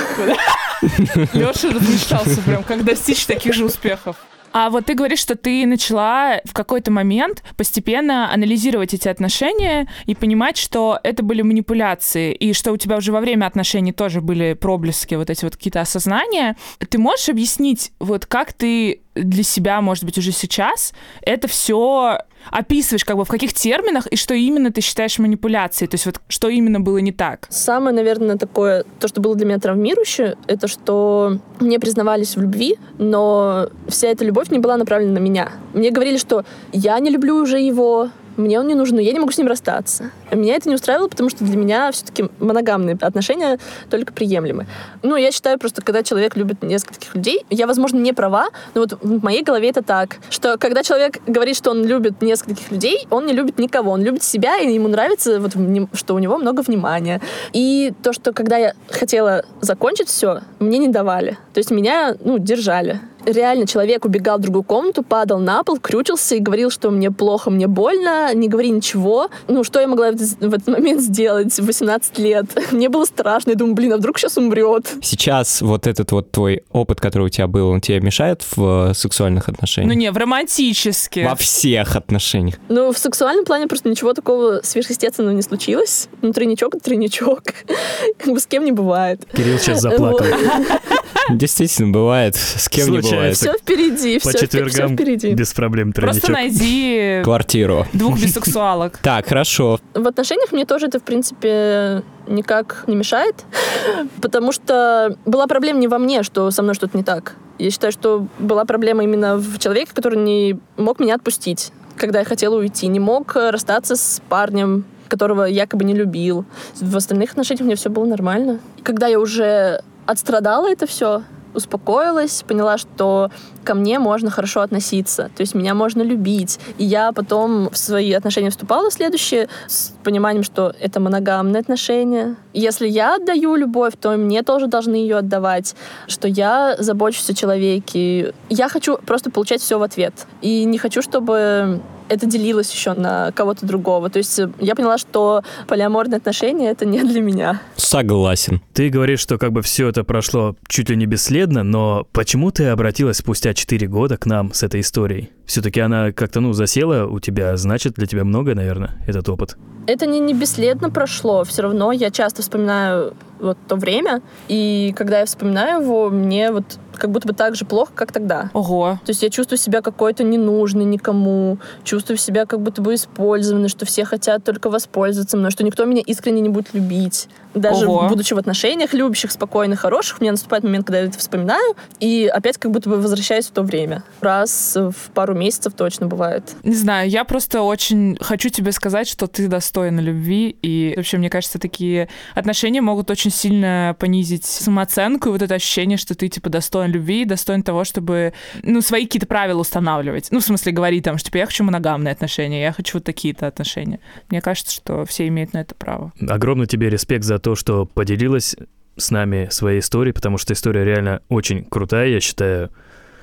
[1.32, 4.16] Леша размечтался прям, как достичь таких же успехов.
[4.58, 10.14] А вот ты говоришь, что ты начала в какой-то момент постепенно анализировать эти отношения и
[10.14, 14.54] понимать, что это были манипуляции, и что у тебя уже во время отношений тоже были
[14.54, 16.56] проблески, вот эти вот какие-то осознания.
[16.78, 23.04] Ты можешь объяснить, вот как ты для себя, может быть, уже сейчас это все описываешь,
[23.04, 26.48] как бы в каких терминах и что именно ты считаешь манипуляцией, то есть вот что
[26.48, 27.46] именно было не так?
[27.50, 32.78] Самое, наверное, такое, то, что было для меня травмирующее, это что мне признавались в любви,
[32.98, 35.50] но вся эта любовь не была направлена на меня.
[35.72, 39.18] Мне говорили, что я не люблю уже его, мне он не нужен, но я не
[39.18, 40.10] могу с ним расстаться.
[40.30, 43.58] Меня это не устраивало, потому что для меня все-таки моногамные отношения
[43.90, 44.66] только приемлемы.
[45.02, 48.98] Ну, я считаю просто, когда человек любит нескольких людей, я, возможно, не права, но вот
[49.00, 53.26] в моей голове это так, что когда человек говорит, что он любит нескольких людей, он
[53.26, 55.52] не любит никого, он любит себя, и ему нравится, вот,
[55.94, 57.20] что у него много внимания.
[57.52, 61.38] И то, что когда я хотела закончить все, мне не давали.
[61.54, 66.36] То есть меня, ну, держали реально человек убегал в другую комнату, падал на пол, крючился
[66.36, 69.28] и говорил, что мне плохо, мне больно, не говори ничего.
[69.48, 72.46] Ну, что я могла в этот момент сделать в 18 лет?
[72.70, 73.50] Мне было страшно.
[73.50, 74.86] Я думаю, блин, а вдруг сейчас умрет?
[75.02, 78.94] Сейчас вот этот вот твой опыт, который у тебя был, он тебе мешает в э,
[78.94, 79.92] сексуальных отношениях?
[79.92, 81.28] Ну не, в романтических.
[81.28, 82.56] Во всех отношениях.
[82.68, 86.08] Ну, в сексуальном плане просто ничего такого сверхъестественного не случилось.
[86.22, 87.42] Ну, тройничок— тройничок.
[88.18, 89.26] Как бы с кем не бывает.
[89.32, 90.26] Кирилл сейчас заплакал.
[91.30, 92.36] Действительно, бывает.
[92.36, 93.15] С кем не бывает.
[93.32, 95.34] Все впереди, По все, четвергам впереди.
[95.34, 96.58] без проблем Просто тройничок.
[96.58, 97.86] найди Квартиру.
[97.92, 98.98] двух бисексуалок.
[99.02, 99.78] Так, хорошо.
[99.94, 103.44] В отношениях мне тоже это, в принципе, никак не мешает,
[104.22, 107.34] потому что была проблема не во мне, что со мной что-то не так.
[107.58, 112.24] Я считаю, что была проблема именно в человеке, который не мог меня отпустить, когда я
[112.24, 116.44] хотела уйти, не мог расстаться с парнем, которого якобы не любил.
[116.80, 118.58] В остальных отношениях у меня все было нормально.
[118.82, 121.22] Когда я уже отстрадала это все,
[121.56, 123.30] успокоилась, поняла, что
[123.64, 126.60] ко мне можно хорошо относиться, то есть меня можно любить.
[126.78, 132.36] И я потом в свои отношения вступала следующие с пониманием, что это моногамные отношения.
[132.52, 135.74] Если я отдаю любовь, то мне тоже должны ее отдавать,
[136.06, 138.34] что я забочусь о человеке.
[138.48, 140.26] Я хочу просто получать все в ответ.
[140.42, 144.10] И не хочу, чтобы это делилось еще на кого-то другого.
[144.10, 147.60] То есть я поняла, что полиаморные отношения— это не для меня.
[147.76, 148.60] Согласен.
[148.72, 152.66] Ты говоришь, что как бы все это прошло чуть ли не бесследно, но почему ты
[152.66, 155.30] обратилась спустя 4 года к нам с этой историей?
[155.46, 159.56] Все-таки она как-то, ну, засела у тебя, значит, для тебя много, наверное, этот опыт.
[159.86, 161.44] Это не, не бесследно прошло.
[161.44, 166.64] Все равно я часто вспоминаю вот то время, и когда я вспоминаю его, мне вот
[166.98, 168.50] как будто бы так же плохо, как тогда.
[168.52, 168.98] Ого.
[169.04, 173.86] То есть я чувствую себя какой-то ненужной никому, чувствую себя как будто бы использованной, что
[173.86, 177.28] все хотят только воспользоваться мной, что никто меня искренне не будет любить.
[177.56, 178.08] Даже Ого.
[178.08, 182.30] будучи в отношениях, любящих, спокойных, хороших, у меня наступает момент, когда я это вспоминаю, и
[182.32, 184.04] опять как будто бы возвращаюсь в то время.
[184.20, 186.54] Раз в пару месяцев точно бывает.
[186.62, 191.30] Не знаю, я просто очень хочу тебе сказать, что ты достойна любви, и вообще, мне
[191.30, 196.50] кажется, такие отношения могут очень сильно понизить самооценку и вот это ощущение, что ты, типа,
[196.50, 200.28] достоин любви, достоин того, чтобы, ну, свои какие-то правила устанавливать.
[200.30, 203.46] Ну, в смысле, говорить там, что, типа, я хочу моногамные отношения, я хочу вот такие-то
[203.46, 204.00] отношения.
[204.28, 206.12] Мне кажется, что все имеют на это право.
[206.28, 208.56] Огромный тебе респект за то, что поделилась
[208.96, 212.72] с нами своей историей, потому что история реально очень крутая, я считаю.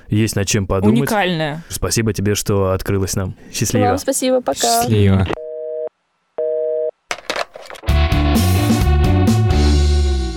[0.08, 1.00] Есть над чем подумать.
[1.00, 1.62] Уникальная.
[1.68, 3.36] Спасибо тебе, что открылась нам.
[3.52, 3.84] Счастливо.
[3.84, 4.80] Вам спасибо, пока.
[4.80, 5.26] Счастливо.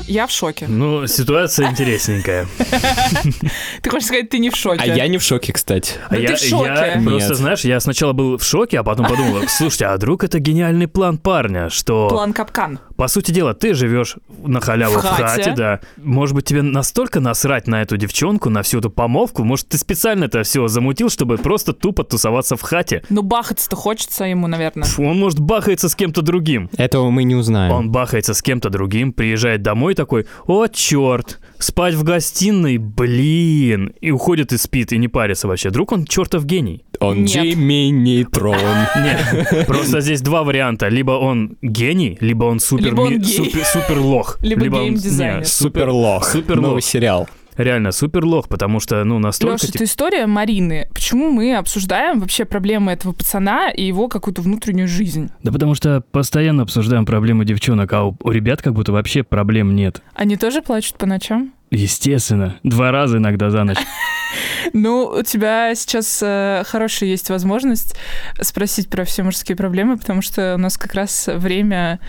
[0.07, 0.67] Я в шоке.
[0.67, 2.47] Ну, ситуация интересненькая.
[3.81, 4.81] Ты хочешь сказать, ты не в шоке?
[4.83, 5.95] А я не в шоке, кстати.
[6.09, 6.93] А Ну, ты я, в шоке.
[6.95, 10.39] я просто, знаешь, я сначала был в шоке, а потом подумал, слушайте, а вдруг это
[10.39, 12.79] гениальный план парня, что, План капкан.
[12.97, 15.23] По сути дела, ты живешь на халяву В в хате.
[15.43, 15.53] хате.
[15.55, 15.79] да.
[15.97, 20.25] Может быть, тебе настолько насрать на эту девчонку, на всю эту помолвку, может, ты специально
[20.25, 23.03] это все замутил, чтобы просто тупо тусоваться в хате.
[23.09, 24.83] Ну, бахаться-то хочется ему, наверное.
[24.87, 26.69] Фу, он, может, бахается с кем-то другим.
[26.75, 27.71] Этого мы не узнаем.
[27.71, 34.11] Он бахается с кем-то другим, приезжает домой такой, о, черт, спать в гостиной, блин, и
[34.11, 35.69] уходит и спит, и не парится вообще.
[35.69, 36.83] Вдруг он чертов гений.
[36.99, 37.29] Он Нет.
[37.43, 38.55] Джимми Нейтрон.
[38.95, 40.87] Нет, просто здесь два варианта.
[40.87, 43.37] Либо он гений, либо он супер, Либо он гей.
[43.37, 44.37] супер, супер лох.
[44.41, 45.39] Либо он- геймдизайнер.
[45.39, 46.25] не, Супер лох.
[46.27, 46.83] Супер Новый лох.
[46.83, 47.27] сериал.
[47.57, 49.55] Реально, супер лох, потому что, ну, настолько...
[49.55, 50.87] Леша, типа, это история Марины.
[50.93, 55.29] Почему мы обсуждаем вообще проблемы этого пацана и его какую-то внутреннюю жизнь?
[55.43, 59.75] Да потому что постоянно обсуждаем проблемы девчонок, а у, у ребят как будто вообще проблем
[59.75, 60.01] нет.
[60.13, 61.51] Они тоже плачут по ночам?
[61.69, 62.55] Естественно.
[62.63, 63.77] Два раза иногда за ночь.
[64.73, 67.95] Ну, у тебя сейчас э, хорошая есть возможность
[68.41, 72.01] спросить про все мужские проблемы, потому что у нас как раз время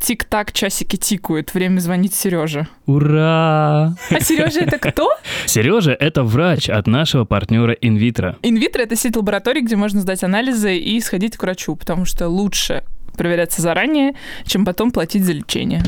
[0.00, 2.66] Тик-так, часики тикают, время звонить Сереже.
[2.86, 3.94] Ура!
[4.10, 5.12] А Сережа это кто?
[5.46, 8.36] Сережа— это врач от нашего партнера Инвитро.
[8.42, 12.82] Инвитро— это сеть лабораторий, где можно сдать анализы и сходить к врачу, потому что лучше
[13.16, 14.14] проверяться заранее,
[14.46, 15.82] чем потом платить за лечение.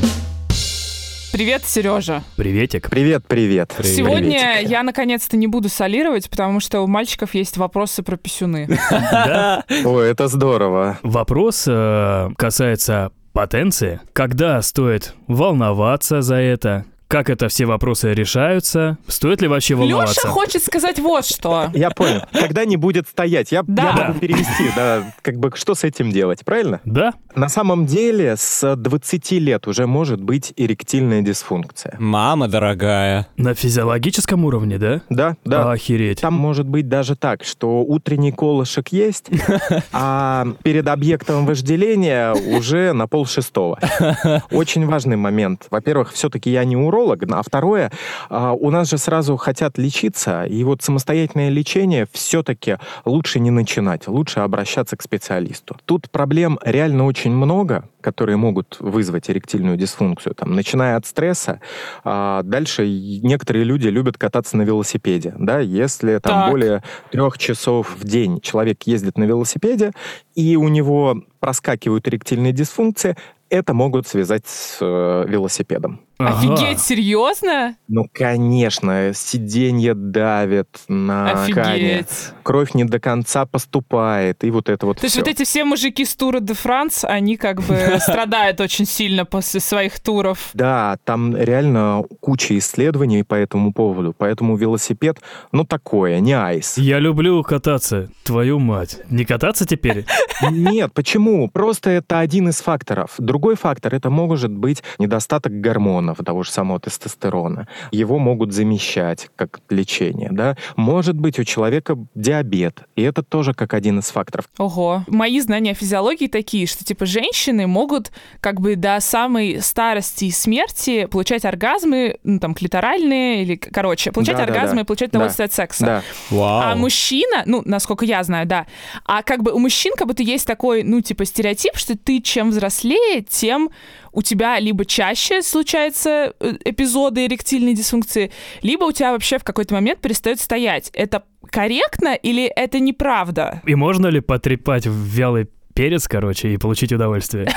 [1.31, 2.21] Привет, Сережа.
[2.35, 2.91] Приветик.
[2.91, 3.73] Привет, привет.
[3.83, 4.69] Сегодня Приветик.
[4.69, 8.67] я наконец-то не буду солировать, потому что у мальчиков есть вопросы про писюны.
[8.91, 9.63] Да.
[9.83, 10.99] Ой, это здорово.
[11.01, 13.99] Вопрос э, касается потенции.
[14.13, 16.85] Когда стоит волноваться за это?
[17.07, 18.97] Как это все вопросы решаются?
[19.07, 20.27] Стоит ли вообще Леша волноваться?
[20.29, 21.69] хочет сказать вот что.
[21.73, 22.21] Я понял.
[22.31, 23.83] Когда не будет стоять, я, Да.
[23.83, 26.81] я могу перевести, да, как бы что с этим делать, правильно?
[26.85, 27.13] Да?
[27.35, 31.95] На самом деле с 20 лет уже может быть эректильная дисфункция.
[31.99, 33.27] Мама дорогая.
[33.37, 35.01] На физиологическом уровне, да?
[35.09, 35.71] Да, да.
[35.71, 36.21] Охереть.
[36.21, 39.29] Там может быть даже так, что утренний колышек есть,
[39.91, 43.79] а перед объектом вожделения уже на пол шестого.
[44.51, 45.67] Очень важный момент.
[45.69, 47.91] Во-первых, все-таки я не уролог, а второе,
[48.29, 54.39] у нас же сразу хотят лечиться, и вот самостоятельное лечение все-таки лучше не начинать, лучше
[54.39, 55.77] обращаться к специалисту.
[55.85, 61.59] Тут проблем реально очень много, которые могут вызвать эректильную дисфункцию, там, начиная от стресса,
[62.03, 66.51] а дальше некоторые люди любят кататься на велосипеде, да, если там Так.
[66.51, 69.91] более трех часов в день человек ездит на велосипеде,
[70.35, 73.15] и у него проскакивают эректильные дисфункции,
[73.49, 76.01] это могут связать с э, велосипедом.
[76.27, 76.53] Ага.
[76.53, 77.75] Офигеть, серьезно?
[77.87, 82.31] Ну, конечно, сиденье давит на Офигеть.
[82.43, 86.05] кровь не до конца поступает, и вот это вот То есть вот эти все мужики
[86.05, 90.49] с тура де Франс, они как бы страдают очень сильно после своих туров.
[90.53, 95.19] Да, там реально куча исследований по этому поводу, поэтому велосипед,
[95.51, 96.77] ну, такое, не айс.
[96.77, 98.99] Я люблю кататься, твою мать.
[99.09, 100.05] Не кататься теперь?
[100.51, 101.49] Нет, почему?
[101.49, 103.11] Просто это один из факторов.
[103.17, 107.67] Другой фактор это может быть недостаток гормонов, того же самого тестостерона.
[107.91, 110.57] Его могут замещать как лечение, да.
[110.75, 114.45] Может быть у человека диабет, и это тоже как один из факторов.
[114.57, 115.03] Ого.
[115.07, 120.31] Мои знания о физиологии такие, что типа женщины могут как бы до самой старости и
[120.31, 124.59] смерти получать оргазмы, ну там клиторальные или, короче, получать Да-да-да.
[124.59, 125.19] оргазмы и получать Да.
[125.19, 125.85] удовольствие от секса.
[125.85, 126.03] Да.
[126.29, 126.71] Вау.
[126.71, 128.65] А мужчина, ну, насколько я знаю, да,
[129.05, 132.49] а как бы у мужчин как будто есть такой, ну, типа, стереотип, что ты чем
[132.49, 133.69] взрослее, тем
[134.13, 139.73] у тебя либо чаще случаются э, эпизоды эректильной дисфункции, либо у тебя вообще в какой-то
[139.73, 140.89] момент перестает стоять.
[140.93, 143.61] Это корректно или это неправда?
[143.65, 147.47] И можно ли потрепать в вялый перец, короче, и получить удовольствие?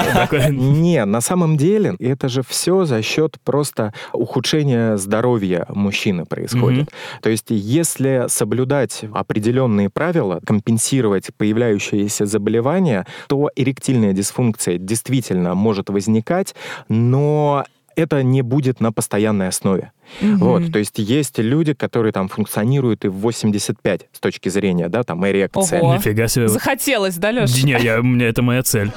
[0.50, 6.90] Не, на самом деле это же все за счет просто ухудшения здоровья мужчины происходит.
[7.22, 16.54] То есть если соблюдать определенные правила, компенсировать появляющиеся заболевания, то эректильная дисфункция действительно может возникать,
[16.88, 17.64] но
[17.96, 19.92] это не будет на постоянной основе.
[20.20, 25.02] Вот, то есть есть люди, которые там функционируют и в 85 с точки зрения, да,
[25.02, 25.80] там эрекция.
[25.80, 25.94] Ого.
[25.94, 26.48] Нифига себе.
[26.48, 27.62] Захотелось, да, Леш?
[27.62, 28.90] Не, я, у меня это моя цель.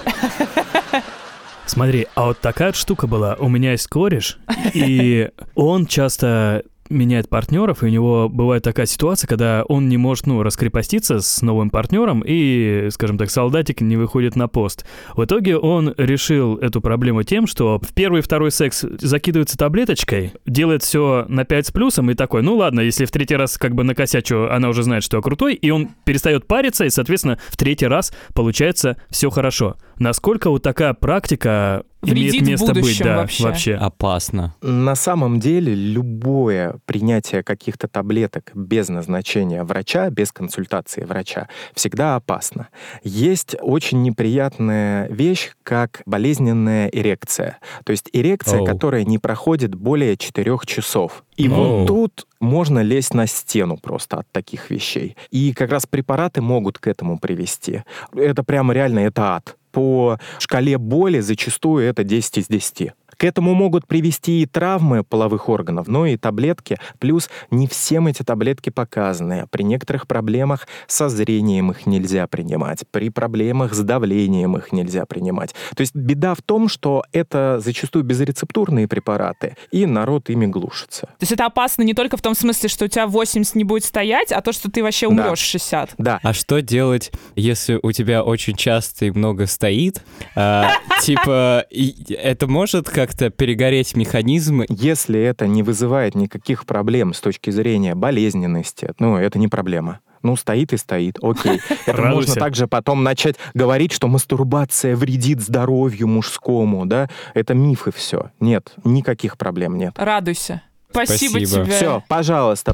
[1.65, 3.35] Смотри, а вот такая вот штука была.
[3.39, 4.37] У меня есть кореш,
[4.73, 10.27] и он часто меняет партнеров, и у него бывает такая ситуация, когда он не может,
[10.27, 14.85] ну, раскрепоститься с новым партнером, и, скажем так, солдатик не выходит на пост.
[15.15, 20.33] В итоге он решил эту проблему тем, что в первый и второй секс закидывается таблеточкой,
[20.45, 23.75] делает все на 5 с плюсом, и такой, ну ладно, если в третий раз как
[23.75, 27.57] бы накосячу, она уже знает, что я крутой, и он перестает париться, и, соответственно, в
[27.57, 29.75] третий раз получается все хорошо.
[29.97, 33.43] Насколько вот такая практика Вредит имеет место быть, да, вообще.
[33.43, 33.75] вообще.
[33.75, 34.55] Опасно.
[34.61, 42.69] На самом деле любое принятие каких-то таблеток без назначения врача, без консультации врача, всегда опасно.
[43.03, 47.59] Есть очень неприятная вещь, как болезненная эрекция.
[47.85, 48.65] То есть эрекция, Оу.
[48.65, 51.23] которая не проходит более 4 часов.
[51.37, 51.55] И Оу.
[51.55, 55.15] вот тут можно лезть на стену просто от таких вещей.
[55.31, 57.83] И как раз препараты могут к этому привести.
[58.13, 59.55] Это прямо реально, это ад.
[59.73, 62.91] По шкале боли зачастую это 10 из 10.
[63.23, 66.77] К этому могут привести и травмы половых органов, но и таблетки.
[66.99, 69.47] Плюс не всем эти таблетки показаны.
[69.49, 72.83] При некоторых проблемах со зрением их нельзя принимать.
[72.91, 75.55] При проблемах с давлением их нельзя принимать.
[75.73, 81.03] То есть беда в том, что это зачастую безрецептурные препараты, и народ ими глушится.
[81.05, 83.85] То есть это опасно не только в том смысле, что у тебя 80 не будет
[83.85, 85.13] стоять, а то, что ты вообще Да.
[85.13, 85.91] умрешь в 60.
[85.97, 90.03] Да, А что делать, если у тебя очень часто и много стоит?
[90.35, 91.65] А, типа,
[92.09, 94.63] это может как-то перегореть механизм?
[94.69, 99.99] Если это не вызывает никаких проблем с точки зрения болезненности, ну, это не проблема.
[100.23, 101.59] Ну, стоит и стоит, окей.
[101.85, 102.15] Это Радуйся.
[102.15, 107.09] можно также потом начать говорить, что мастурбация вредит здоровью мужскому, да?
[107.33, 108.31] Это миф и все.
[108.39, 109.93] Нет, никаких проблем нет.
[109.97, 110.63] Радуйся.
[110.89, 111.65] Спасибо, Спасибо.
[111.65, 111.75] тебе.
[111.75, 112.73] Все, пожалуйста.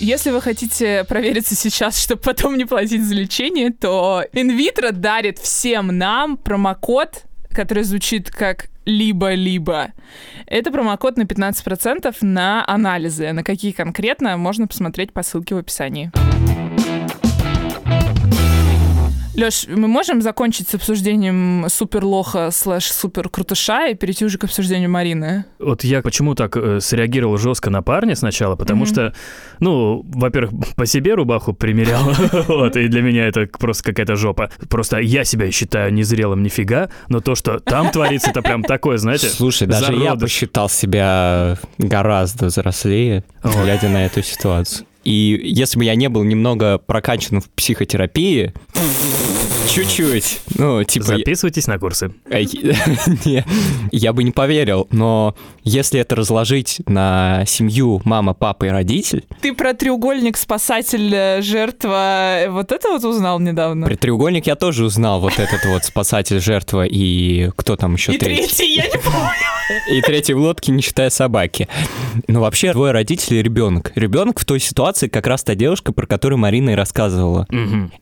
[0.00, 5.96] Если вы хотите провериться сейчас, чтобы потом не платить за лечение, то инвитро дарит всем
[5.96, 9.92] нам промокод, который звучит как либо-либо.
[10.46, 13.32] Это промокод на 15% на анализы.
[13.32, 16.10] На какие конкретно, можно посмотреть по ссылке в описании.
[19.36, 24.88] Леш, мы можем закончить с обсуждением суперлоха слэш супер крутыша и перейти уже к обсуждению
[24.88, 25.44] Марины?
[25.58, 28.86] Вот я почему так э, среагировал жестко на парня сначала, потому Мгм.
[28.86, 29.14] что,
[29.60, 32.02] ну, во-первых, по себе рубаху примерял,
[32.48, 34.50] вот, и для меня это просто какая-то жопа.
[34.70, 39.28] Просто я себя считаю незрелым нифига, но то, что там творится, это прям такое, знаете,
[39.28, 44.86] Слушай, даже я посчитал себя гораздо взрослее, глядя на эту ситуацию.
[45.06, 48.52] И если бы я не был немного прокачан в психотерапии,
[49.68, 51.06] чуть-чуть, ну, типа...
[51.06, 52.12] Записывайтесь на курсы.
[53.92, 59.54] Я бы не поверил, но если это разложить на семью мама, папа и родитель, Ты
[59.54, 63.86] про треугольник спасатель, э, жертва, э, вот это вот узнал недавно?
[63.86, 68.18] при треугольник я тоже узнал вот этот вот спасатель, жертва и кто там еще И
[68.18, 69.30] третий, я не помню.
[69.90, 71.68] И третий в лодке, не считая собаки.
[72.28, 73.92] Ну, вообще, двое родителей и ребенок.
[73.96, 77.46] Ребенок в той ситуации как раз та девушка, про которую Марина и рассказывала.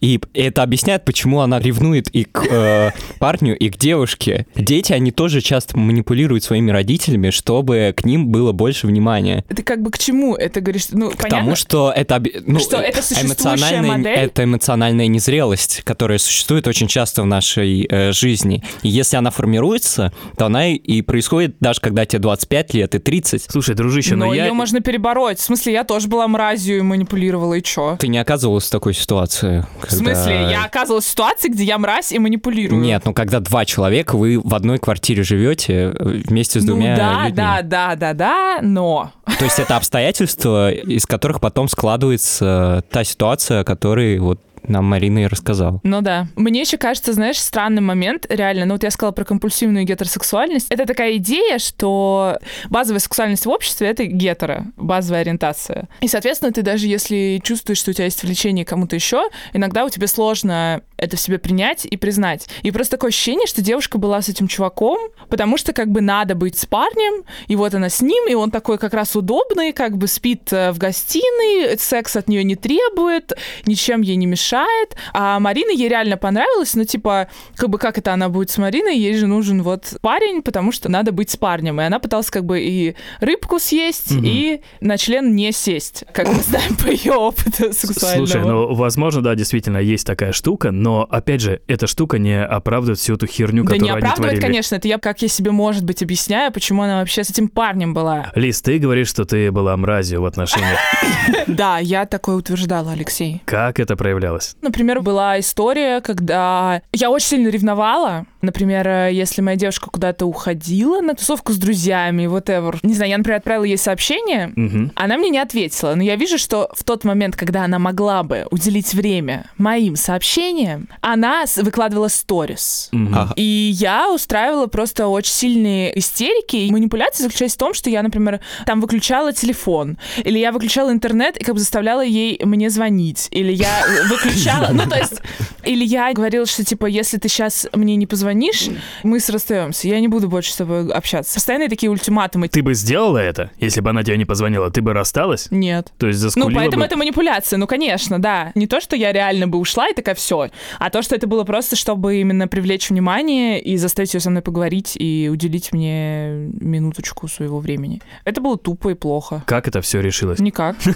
[0.00, 4.46] И это объясняет, почему она ревнует и к э, парню, и к девушке.
[4.54, 9.44] Дети, они тоже часто манипулируют своими родителями, чтобы к ним было больше внимания.
[9.54, 10.86] Ты как бы к чему это говоришь?
[10.90, 11.38] Ну, К понятно.
[11.38, 14.18] тому, что это, ну, Что это эмоциональная, модель?
[14.18, 18.62] это эмоциональная незрелость, которая существует очень часто в нашей э, жизни.
[18.82, 23.46] И если она формируется, то она и- происходит даже когда тебе 25 лет и 30.
[23.50, 24.46] Слушай, дружище, Но но я...
[24.46, 25.38] ее можно перебороть.
[25.38, 27.96] В смысле, я тоже была мразью и манипулировала, и чё?
[28.00, 29.66] Ты не оказывалась в такой ситуации?
[29.86, 32.80] В смысле, я оказывалась в ситуации, где я мразь и манипулирую.
[32.80, 36.96] Нет, ну когда два человека, вы в одной квартире живете э, вместе с ну двумя
[36.96, 37.36] да, людьми.
[37.36, 43.60] да, да, да, да, но То есть это обстоятельства, из которых потом складывается та ситуация,
[43.60, 45.80] о которой вот нам Марина и рассказала.
[45.82, 46.26] Ну да.
[46.36, 50.66] Мне еще кажется, знаешь, странный момент, реально, ну вот я сказала про компульсивную гетеросексуальность.
[50.70, 52.38] Это такая идея, что
[52.70, 55.88] базовая сексуальность в обществе— это гетеро, базовая ориентация.
[56.00, 59.84] И, соответственно, ты даже если чувствуешь, что у тебя есть влечение к кому-то еще, иногда
[59.84, 62.48] у тебя сложно это в себе принять и признать.
[62.62, 66.34] И просто такое ощущение, что девушка была с этим чуваком, потому что как бы надо
[66.34, 69.96] быть с парнем, и вот она с ним, и он такой как раз удобный, как
[69.96, 73.32] бы спит э, в гостиной, секс от нее не требует,
[73.66, 74.96] ничем ей не мешает.
[75.12, 78.96] А Марина ей реально понравилась, но типа, как бы как это она будет с Мариной,
[78.98, 81.80] ей же нужен вот парень, потому что надо быть с парнем.
[81.80, 84.24] И она пыталась как бы и рыбку съесть, Мгм.
[84.24, 88.26] и на член не сесть, как мы знаем по ее опыту сексуального.
[88.26, 92.98] Слушай, ну, возможно, да, действительно есть такая штука, но, опять же, эта штука не оправдывает
[92.98, 94.40] всю эту херню, Да не которую они оправдывает, творили.
[94.42, 97.94] конечно, это я как я себе, может быть, объясняю, почему она вообще с этим парнем
[97.94, 98.30] была.
[98.34, 100.78] Лиз, ты говоришь, что ты была мразью в отношениях.
[101.46, 103.40] Да, я такое утверждала, Алексей.
[103.46, 104.56] Как это проявлялось?
[104.60, 108.26] Например, была история, когда я очень сильно ревновала.
[108.42, 112.76] Например, э, если моя девушка куда-то уходила на тусовку с друзьями, whatever.
[112.82, 114.92] Не знаю, я, например, отправила ей сообщение, Мгм.
[114.96, 118.46] она мне не ответила, но я вижу, что в тот момент, когда она могла бы
[118.50, 122.88] уделить время моим сообщениям, она выкладывала сторис.
[122.92, 123.32] Ага.
[123.36, 123.42] И
[123.74, 126.56] я устраивала просто очень сильные истерики.
[126.56, 131.36] И манипуляция заключалась в том, что я, например, там выключала телефон, или я выключала интернет
[131.36, 135.20] и как бы заставляла ей мне звонить, или я выключала, ну то есть,
[135.64, 138.68] или я говорила, что типа, если ты сейчас мне не позвонишь,
[139.02, 141.34] мы расстаемся, я не буду больше с тобой общаться.
[141.34, 142.48] Постоянные такие ультиматумы.
[142.48, 144.70] Ты бы сделала это, если бы она тебе не позвонила?
[144.70, 145.48] Ты бы рассталась?
[145.50, 145.92] Нет.
[145.98, 146.86] То есть Ну, заскулила поэтому бы?
[146.86, 148.52] это манипуляция, ну, конечно, да.
[148.54, 151.44] Не то, что я реально бы ушла и такая, все, а то, что это было
[151.44, 156.28] просто, чтобы именно привлечь внимание и заставить ее со мной поговорить и уделить мне
[156.60, 158.00] минуточку своего времени.
[158.24, 159.42] Это было тупо и плохо.
[159.46, 160.38] Как это все решилось?
[160.38, 160.76] Никак.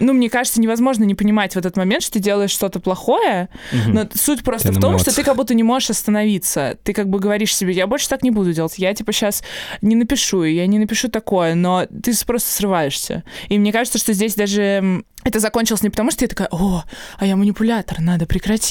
[0.00, 3.48] Ну, мне кажется, невозможно не понимать в этот момент, что ты делаешь что-то плохое,
[3.86, 6.76] но суть просто в том, что ты как будто не можешь остановиться.
[6.82, 8.74] Ты как бы говоришь себе, я больше так не буду делать.
[8.78, 9.42] Я типа сейчас
[9.82, 13.24] не напишу, и я не напишу такое, но ты просто срываешься.
[13.48, 16.84] И мне кажется, что здесь даже это закончилось не потому, что я такая, о,
[17.18, 18.63] а я манипулятор, надо прекратить.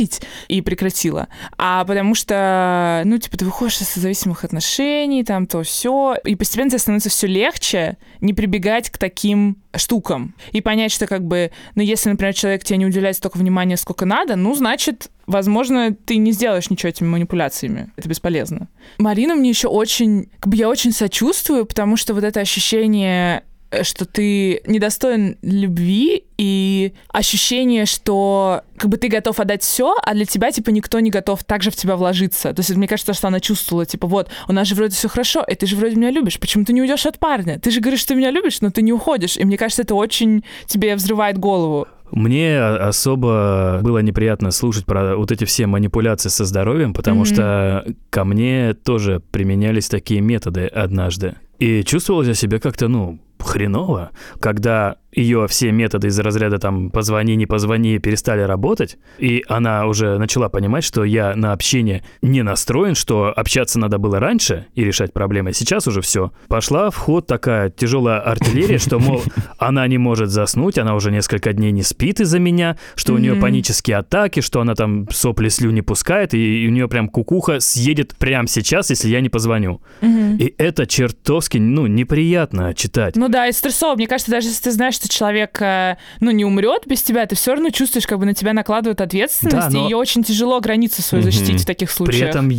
[0.48, 1.28] И прекратила.
[1.58, 6.70] А потому что, ну, типа, ты выходишь из зависимых отношений, там, то все, и постепенно
[6.70, 10.36] тебе становится все легче не прибегать к таким штукам.
[10.52, 14.06] И понять, что как бы, ну, если, например, человек тебе не уделяет столько внимания, сколько
[14.06, 17.92] надо, ну, значит, возможно, ты не сделаешь ничего этими манипуляциями.
[17.96, 18.68] Это бесполезно.
[18.98, 20.30] Марина мне еще очень...
[20.40, 23.44] Как бы я очень сочувствую, потому что вот это ощущение
[23.84, 30.26] что ты недостоин любви и ощущение, что как бы ты готов отдать все, а для
[30.26, 32.54] тебя, типа, никто не готов также в тебя вложиться.
[32.54, 35.44] То есть мне кажется, что она чувствовала, типа, вот, у нас же вроде все хорошо,
[35.48, 37.60] и ты же вроде меня любишь, почему ты не уйдешь от парня?
[37.60, 39.38] Ты же говоришь, что ты меня любишь, но ты не уходишь.
[39.38, 41.88] И мне кажется, это очень тебе взрывает голову.
[42.12, 47.26] Мне особо было неприятно слушать про вот эти все манипуляции со здоровьем, потому Мгм.
[47.26, 51.36] что ко мне тоже применялись такие методы однажды.
[51.58, 57.36] И чувствовал я себя как-то, ну, хреново, когда ее все методы из разряда там «позвони,
[57.36, 62.96] не позвони» перестали работать, и она уже начала понимать, что я на общение не настроен,
[62.96, 65.54] что общаться надо было раньше и решать проблемы.
[65.54, 66.32] Сейчас уже все.
[66.48, 69.24] Пошла в ход такая тяжелая артиллерия, что, мол,
[69.58, 73.36] она не может заснуть, она уже несколько дней не спит из-за меня, что у нее
[73.36, 78.48] панические атаки, что она там сопли, слюни пускает, и у нее прям кукуха съедет прямо
[78.48, 79.82] сейчас, если я не позвоню.
[80.02, 83.16] И это чертовски, ну, неприятно читать.
[83.16, 83.96] Ну да, и стрессово.
[83.96, 87.36] Мне кажется, даже если ты знаешь, что человек, э, ну, не умрет без тебя, ты
[87.36, 90.60] все равно чувствуешь, как бы на тебя накладывают ответственность, Да, но- и ее очень тяжело
[90.62, 92.30] границу свою защитить в таких При случаях.
[92.30, 92.50] этом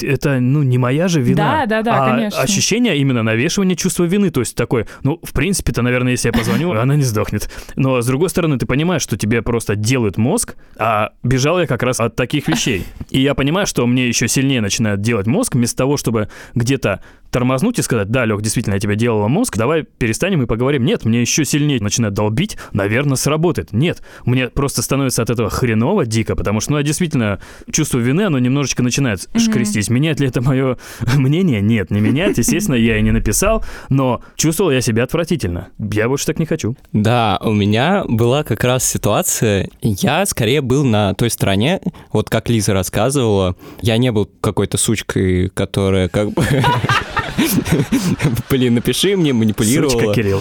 [0.00, 1.66] это, ну, не моя же вина.
[1.66, 2.40] Да, да, да, а конечно.
[2.40, 4.30] ощущение именно навешивания чувства вины.
[4.30, 7.50] То есть такой, ну, в принципе-то, наверное, если я позвоню, она не сдохнет.
[7.76, 11.82] Но, с другой стороны, ты понимаешь, что тебе просто делают мозг, а бежал я как
[11.82, 12.86] раз от таких вещей.
[13.10, 17.02] И я понимаю, что мне еще сильнее начинает делать мозг, вместо того, чтобы где-то
[17.32, 20.84] тормознуть и сказать, да, Лех, действительно, я тебе делала мозг, давай перестанем и поговорим.
[20.84, 23.72] Нет, мне еще сильнее начинает долбить, наверное, сработает.
[23.72, 27.40] Нет, мне просто становится от этого хреново, дико, потому что, ну, я действительно
[27.72, 29.40] чувство вины, оно немножечко начинает Мгм.
[29.40, 29.88] шкрестись.
[29.88, 30.76] Меняет ли это мое
[31.16, 31.60] мнение?
[31.60, 32.38] Нет, не меняет.
[32.38, 35.68] Естественно, я и не написал, но чувствовал я себя отвратительно.
[35.78, 36.76] Я больше так не хочу.
[36.92, 41.80] Да, у меня была как раз ситуация, я скорее был на той стороне,
[42.12, 46.44] вот как Лиза рассказывала, я не был какой-то сучкой, которая как бы...
[48.50, 49.90] Блин, напиши мне, манипулировала.
[49.90, 50.40] Сучка, Кирилл.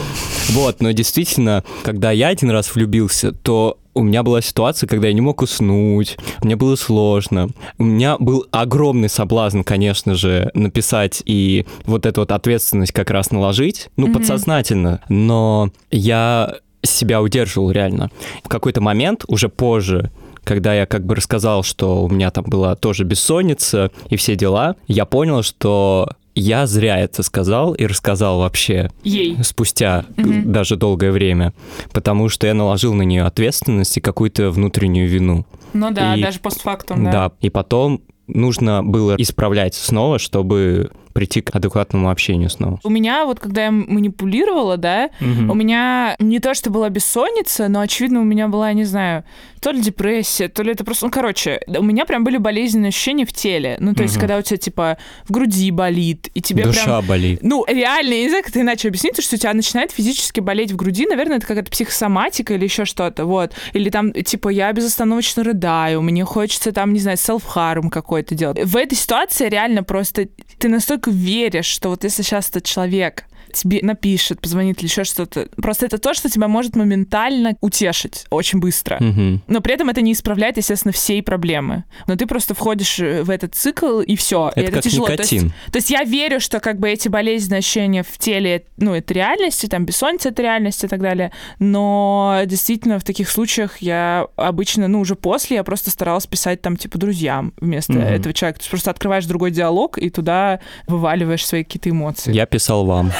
[0.51, 5.13] Вот, но действительно, когда я один раз влюбился, то у меня была ситуация, когда я
[5.13, 7.49] не мог уснуть, мне было сложно.
[7.77, 13.31] У меня был огромный соблазн, конечно же, написать и вот эту вот ответственность как раз
[13.31, 14.13] наложить, ну, Мгм.
[14.13, 18.11] подсознательно, но я себя удерживал реально.
[18.43, 20.09] В какой-то момент, уже позже,
[20.43, 24.75] когда я как бы рассказал, что у меня там была тоже бессонница и все дела,
[24.87, 29.37] я понял, что я зря это сказал и рассказал вообще Ей.
[29.43, 30.51] спустя Мгм.
[30.51, 31.53] даже долгое время,
[31.93, 35.45] потому что я наложил на нее ответственность и какую-то внутреннюю вину.
[35.73, 37.11] Ну да, И- даже постфактум, да.
[37.11, 42.79] Да, и потом нужно было исправлять снова, чтобы прийти к адекватному общению снова.
[42.83, 47.81] У меня вот, когда я манипулировала, да, у меня не то, что была бессонница, но,
[47.81, 49.23] очевидно, у меня была, я не знаю,
[49.61, 51.05] то ли депрессия, то ли это просто...
[51.05, 53.77] Ну, короче, у меня прям были болезненные ощущения в теле.
[53.79, 57.05] Ну, то есть, когда у тебя, типа, в груди болит, и тебе Душа прям...
[57.05, 57.39] болит.
[57.43, 60.39] Ну, реально, я не знаю, как это иначе объяснить, то, что у тебя начинает физически
[60.39, 63.53] болеть в груди, наверное, это какая-то психосоматика или еще что-то, вот.
[63.73, 68.63] Или там, типа, я безостановочно рыдаю, мне хочется там, не знаю, селф-харм какой-то делать.
[68.63, 70.29] В этой ситуации реально просто
[70.61, 75.47] ты настолько веришь, что вот если сейчас этот человек тебе напишет, позвонит или еще что-то,
[75.57, 78.97] просто это то, что тебя может моментально утешить очень быстро.
[78.99, 79.41] Мгм.
[79.47, 81.83] Но при этом это не исправляет, естественно, всей проблемы.
[82.07, 84.51] Но ты просто входишь э, в этот цикл, и все.
[84.55, 85.07] Это как тяжело.
[85.07, 85.53] То есть- никотин.
[85.71, 89.63] то есть я верю, что как бы эти болезненные ощущения в теле, ну, это реальность,
[89.63, 91.31] и там бессонница это реальность и так далее.
[91.59, 96.77] Но действительно в таких случаях я обычно, ну, уже после я просто старалась писать там
[96.77, 98.01] типа друзьям вместо Мгм.
[98.03, 98.59] этого человека.
[98.59, 102.33] То есть просто открываешь другой диалог и туда вываливаешь свои какие-то эмоции.
[102.33, 103.11] Я писал вам,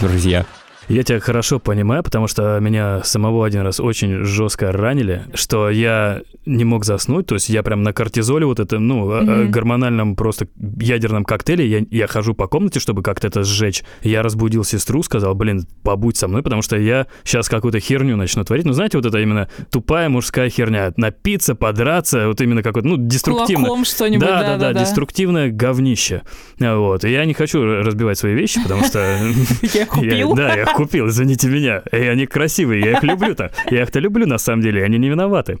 [0.00, 0.44] друзья.
[0.88, 6.22] Я тебя хорошо понимаю, потому что меня самого один раз очень жестко ранили, что я
[6.46, 9.50] не мог заснуть, то есть я прям на кортизоле вот это, ну, Мгм.
[9.50, 10.48] гормональном просто
[10.80, 13.84] ядерном коктейле, я, я хожу по комнате, чтобы как-то это сжечь.
[14.02, 18.44] Я разбудил сестру, сказал, блин, побудь со мной, потому что я сейчас какую-то херню начну
[18.44, 18.64] творить.
[18.64, 20.92] Ну, знаете, вот это именно тупая мужская херня.
[20.96, 23.64] Напиться, подраться, вот именно какой-то, ну, деструктивно.
[23.66, 26.22] Кулаком что-нибудь, Да, да, да, да, деструктивное говнище.
[26.58, 27.04] Вот.
[27.04, 28.98] И я не хочу разбивать свои вещи, потому что...
[29.74, 30.34] Я купил.
[30.38, 31.82] Да, я купил, извините меня.
[31.90, 33.50] И они красивые, я их люблю-то.
[33.68, 35.58] Я их-то люблю, на самом деле, они не виноваты.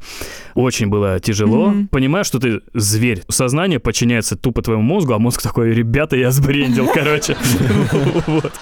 [0.54, 1.70] Очень было тяжело.
[1.70, 1.88] Мгм.
[1.88, 3.22] Понимаешь, что ты зверь.
[3.28, 7.36] Сознание подчиняется тупо твоему мозгу, а мозг такой, ребята, я сбрендил, короче.
[8.26, 8.52] Вот.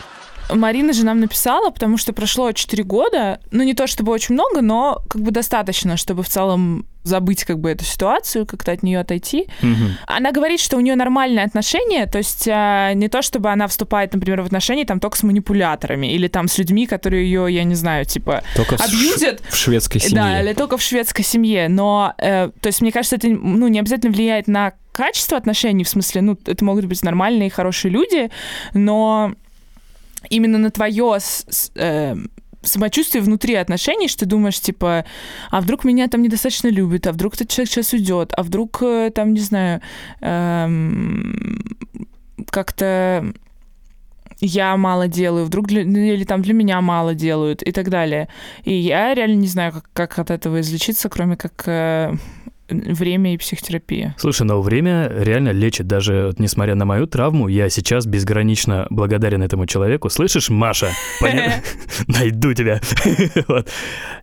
[0.50, 4.60] Марина же нам написала, потому что прошло 4 года, ну не то чтобы очень много,
[4.60, 8.98] но как бы достаточно, чтобы в целом забыть как бы эту ситуацию, как-то от нее
[8.98, 9.46] отойти.
[9.62, 9.96] Мгм.
[10.08, 14.12] Она говорит, что у нее нормальные отношения, то есть а, не то, чтобы она вступает,
[14.12, 17.76] например, в отношения там только с манипуляторами или там с людьми, которые ее, я не
[17.76, 19.40] знаю, типа Только в, ш- абьюзят.
[19.48, 20.16] в шведской семье.
[20.16, 21.68] Да, или только в шведской семье.
[21.68, 25.88] Но, э, то есть, мне кажется, это ну, не обязательно влияет на качество отношений, в
[25.88, 28.30] смысле, ну, это могут быть нормальные, хорошие люди,
[28.74, 29.32] но
[30.30, 31.18] именно на твое
[31.74, 32.16] э,
[32.62, 35.04] самочувствие внутри отношений, что ты думаешь, типа,
[35.50, 39.10] а вдруг меня там недостаточно любят, а вдруг этот человек сейчас уйдет, а вдруг э,
[39.14, 39.80] там, не знаю,
[40.20, 41.58] эм,
[42.50, 43.32] как-то
[44.40, 47.62] я мало делаю, вдруг для, ну, или там для меня мало делают?
[47.62, 48.28] и так далее.
[48.64, 52.14] И я реально не знаю, как, как от этого излечиться, кроме как э,
[52.68, 54.14] время и психотерапия.
[54.18, 55.86] Слушай, но время реально лечит.
[55.86, 60.08] Даже несмотря на мою травму, я сейчас безгранично благодарен этому человеку.
[60.08, 60.90] Слышишь, Маша?
[62.06, 62.80] Найду тебя.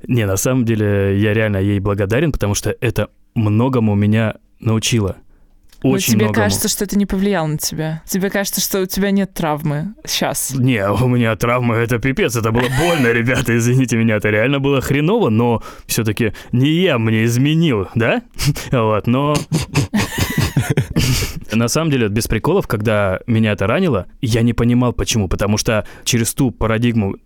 [0.08, 5.18] Не, на самом деле, я реально ей благодарен, потому что это многому меня научило.
[5.84, 6.46] Очень Но тебе многому.
[6.46, 8.02] кажется, что это не повлияло на тебя.
[8.08, 10.54] Тебе кажется, что у тебя нет травмы сейчас.
[10.56, 14.82] Не, у меня травма, это пипец, это было больно, ребята, извините меня, это реально было
[14.82, 18.22] хреново, но все-таки не я мне изменил, да?
[18.72, 19.36] Вот, но...
[21.52, 25.28] На самом деле, без приколов, когда меня это ранило, я не понимал, почему.
[25.28, 27.18] Потому что через ту парадигму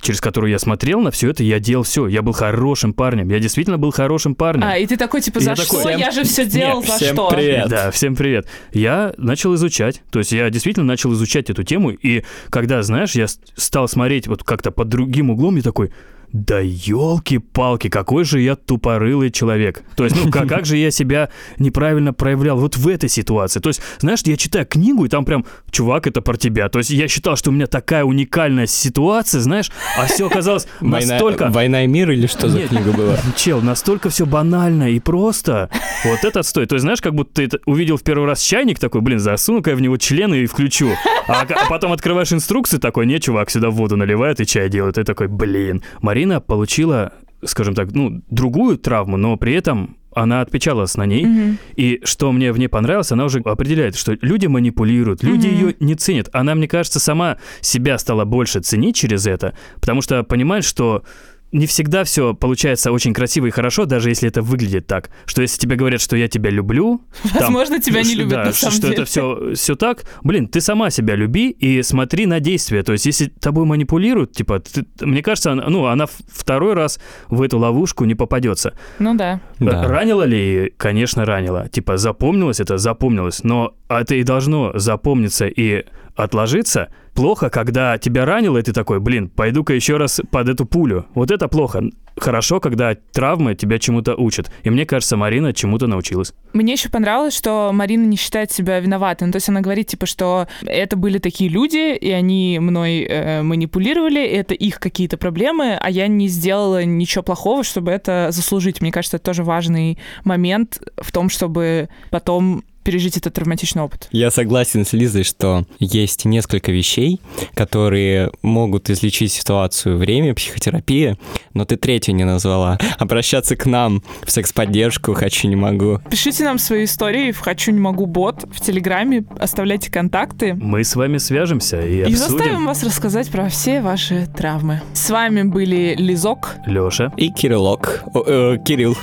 [0.00, 2.06] через которую я смотрел на все это, я делал все.
[2.06, 3.28] Я был хорошим парнем.
[3.28, 4.64] Я действительно был хорошим парнем.
[4.64, 5.76] А, и ты такой, типа, за я что?
[5.76, 7.30] Такой, я же все делал, Нет, за всем что?
[7.30, 7.68] привет.
[7.68, 8.46] Да, всем привет.
[8.72, 10.02] Я начал изучать.
[10.10, 11.90] То есть я действительно начал изучать эту тему.
[11.90, 13.26] И когда, знаешь, я
[13.56, 15.92] стал смотреть вот как-то под другим углом, я такой,
[16.32, 19.82] да елки-палки, какой же я тупорылый человек.
[19.96, 23.60] То есть, ну, как, как же я себя неправильно проявлял вот в этой ситуации.
[23.60, 26.68] То есть, знаешь, я читаю книгу, и там прям, чувак, это про тебя.
[26.68, 31.44] То есть, я считал, что у меня такая уникальная ситуация, знаешь, а все оказалось настолько...
[31.44, 32.68] Война, война и мир или что за Нет.
[32.68, 33.16] книга была?
[33.36, 35.68] Чел, настолько все банально и просто.
[36.04, 36.66] Вот это отстой.
[36.66, 39.76] То есть, знаешь, как будто ты увидел в первый раз чайник такой, блин, засуну-ка я
[39.76, 40.90] в него члены и включу.
[41.26, 44.98] А, а потом открываешь инструкции такой, не, чувак, сюда воду наливают и чай делают.
[44.98, 45.82] И такой, блин.
[46.20, 47.12] Марина получила,
[47.44, 51.24] скажем так, ну, другую травму, но при этом она отпечаталась на ней.
[51.24, 51.58] Мгм.
[51.76, 55.56] И что мне в ней понравилось, она уже определяет, что люди манипулируют, люди Мгм.
[55.56, 56.28] ее не ценят.
[56.34, 61.04] Она, мне кажется, сама себя стала больше ценить через это, потому что понимает, что
[61.52, 65.10] не всегда все получается очень красиво и хорошо, даже если это выглядит так.
[65.26, 67.02] Что если тебе говорят, что я тебя люблю...
[67.22, 68.94] там, Возможно, тебя не любят да, на самом что деле.
[68.94, 70.04] это все, все так.
[70.22, 72.82] Блин, ты сама себя люби и смотри на действия.
[72.82, 77.42] То есть, если тобой манипулируют, типа, ты- мне кажется, она- ну, она второй раз в
[77.42, 78.74] эту ловушку не попадется.
[78.98, 79.40] Ну да.
[79.58, 79.88] Да.
[79.88, 80.72] Ранило ли?
[80.76, 81.68] Конечно, ранило.
[81.68, 82.78] Типа, запомнилось это?
[82.78, 83.42] Запомнилось.
[83.42, 85.84] Но это и должно запомниться и
[86.24, 86.88] отложиться.
[87.14, 91.06] Плохо, когда тебя ранило, и ты такой, блин, пойду-ка еще раз под эту пулю.
[91.14, 91.82] Вот это плохо.
[92.16, 94.50] Хорошо, когда травмы тебя чему-то учат.
[94.62, 96.32] И мне кажется, Марина чему-то научилась.
[96.52, 99.26] Мне еще понравилось, что Марина не считает себя виноватой.
[99.26, 103.42] Ну, то есть она говорит, типа, что это были такие люди, и они мной э,
[103.42, 108.80] манипулировали, это их какие-то проблемы, а я не сделала ничего плохого, чтобы это заслужить.
[108.80, 114.08] Мне кажется, это тоже важный момент в том, чтобы потом пережить этот травматичный опыт.
[114.10, 117.20] Я согласен с Лизой, что есть несколько вещей,
[117.54, 121.16] которые могут излечить ситуацию время, психотерапия,
[121.54, 122.80] но ты третью не назвала.
[122.98, 126.00] Обращаться к нам в секс-поддержку хочу, не могу.
[126.10, 130.54] Пишите нам свои истории в «Хочу, не могу» бот в Телеграме, оставляйте контакты.
[130.54, 132.18] Мы с вами свяжемся и И обсудим.
[132.18, 134.82] заставим вас рассказать про все ваши травмы.
[134.94, 136.56] С вами были Лизок.
[136.66, 138.02] Лёша, И Кириллок.
[138.14, 138.96] О, э, Кирилл.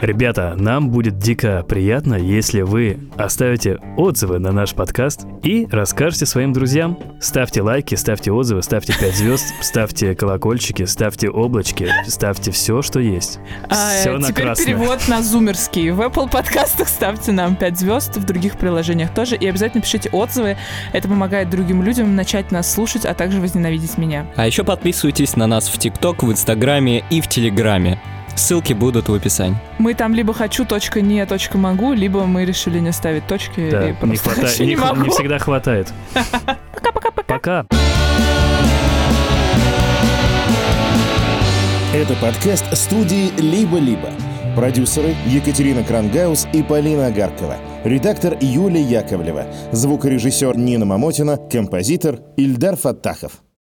[0.00, 2.79] ребята, нам будет дико приятно, если вы
[3.16, 6.98] оставите отзывы на наш подкаст и расскажете своим друзьям.
[7.20, 13.38] Ставьте лайки, ставьте отзывы, ставьте 5 звезд, ставьте колокольчики, ставьте облачки, ставьте все, что есть.
[13.68, 14.66] А, Все на теперь красное.
[14.66, 15.90] перевод на зумерский.
[15.90, 19.36] В Apple подкастах ставьте нам 5 звезд, в других приложениях тоже.
[19.36, 20.56] И обязательно пишите отзывы.
[20.92, 24.26] Это помогает другим людям начать нас слушать, а также возненавидеть меня.
[24.36, 27.98] А еще подписывайтесь на нас в ТикТок, в Инстаграме и в Телеграме.
[28.36, 29.56] Ссылки будут в описании.
[29.78, 33.70] Мы там либо хочу, точка не, точка могу, либо мы решили не ставить точки.
[33.70, 35.02] Да, и не, просто хватает, не, не могу.
[35.02, 35.92] не всегда хватает.
[36.72, 37.66] Пока-пока.
[41.92, 44.10] Это подкаст студии «Либо-либо».
[44.54, 47.56] Продюсеры Екатерина Крангаус и Полина Агаркова.
[47.84, 49.46] Редактор Юлия Яковлева.
[49.72, 51.36] Звукорежиссер Нина Мамотина.
[51.36, 53.32] Композитор Ильдар Фаттахов.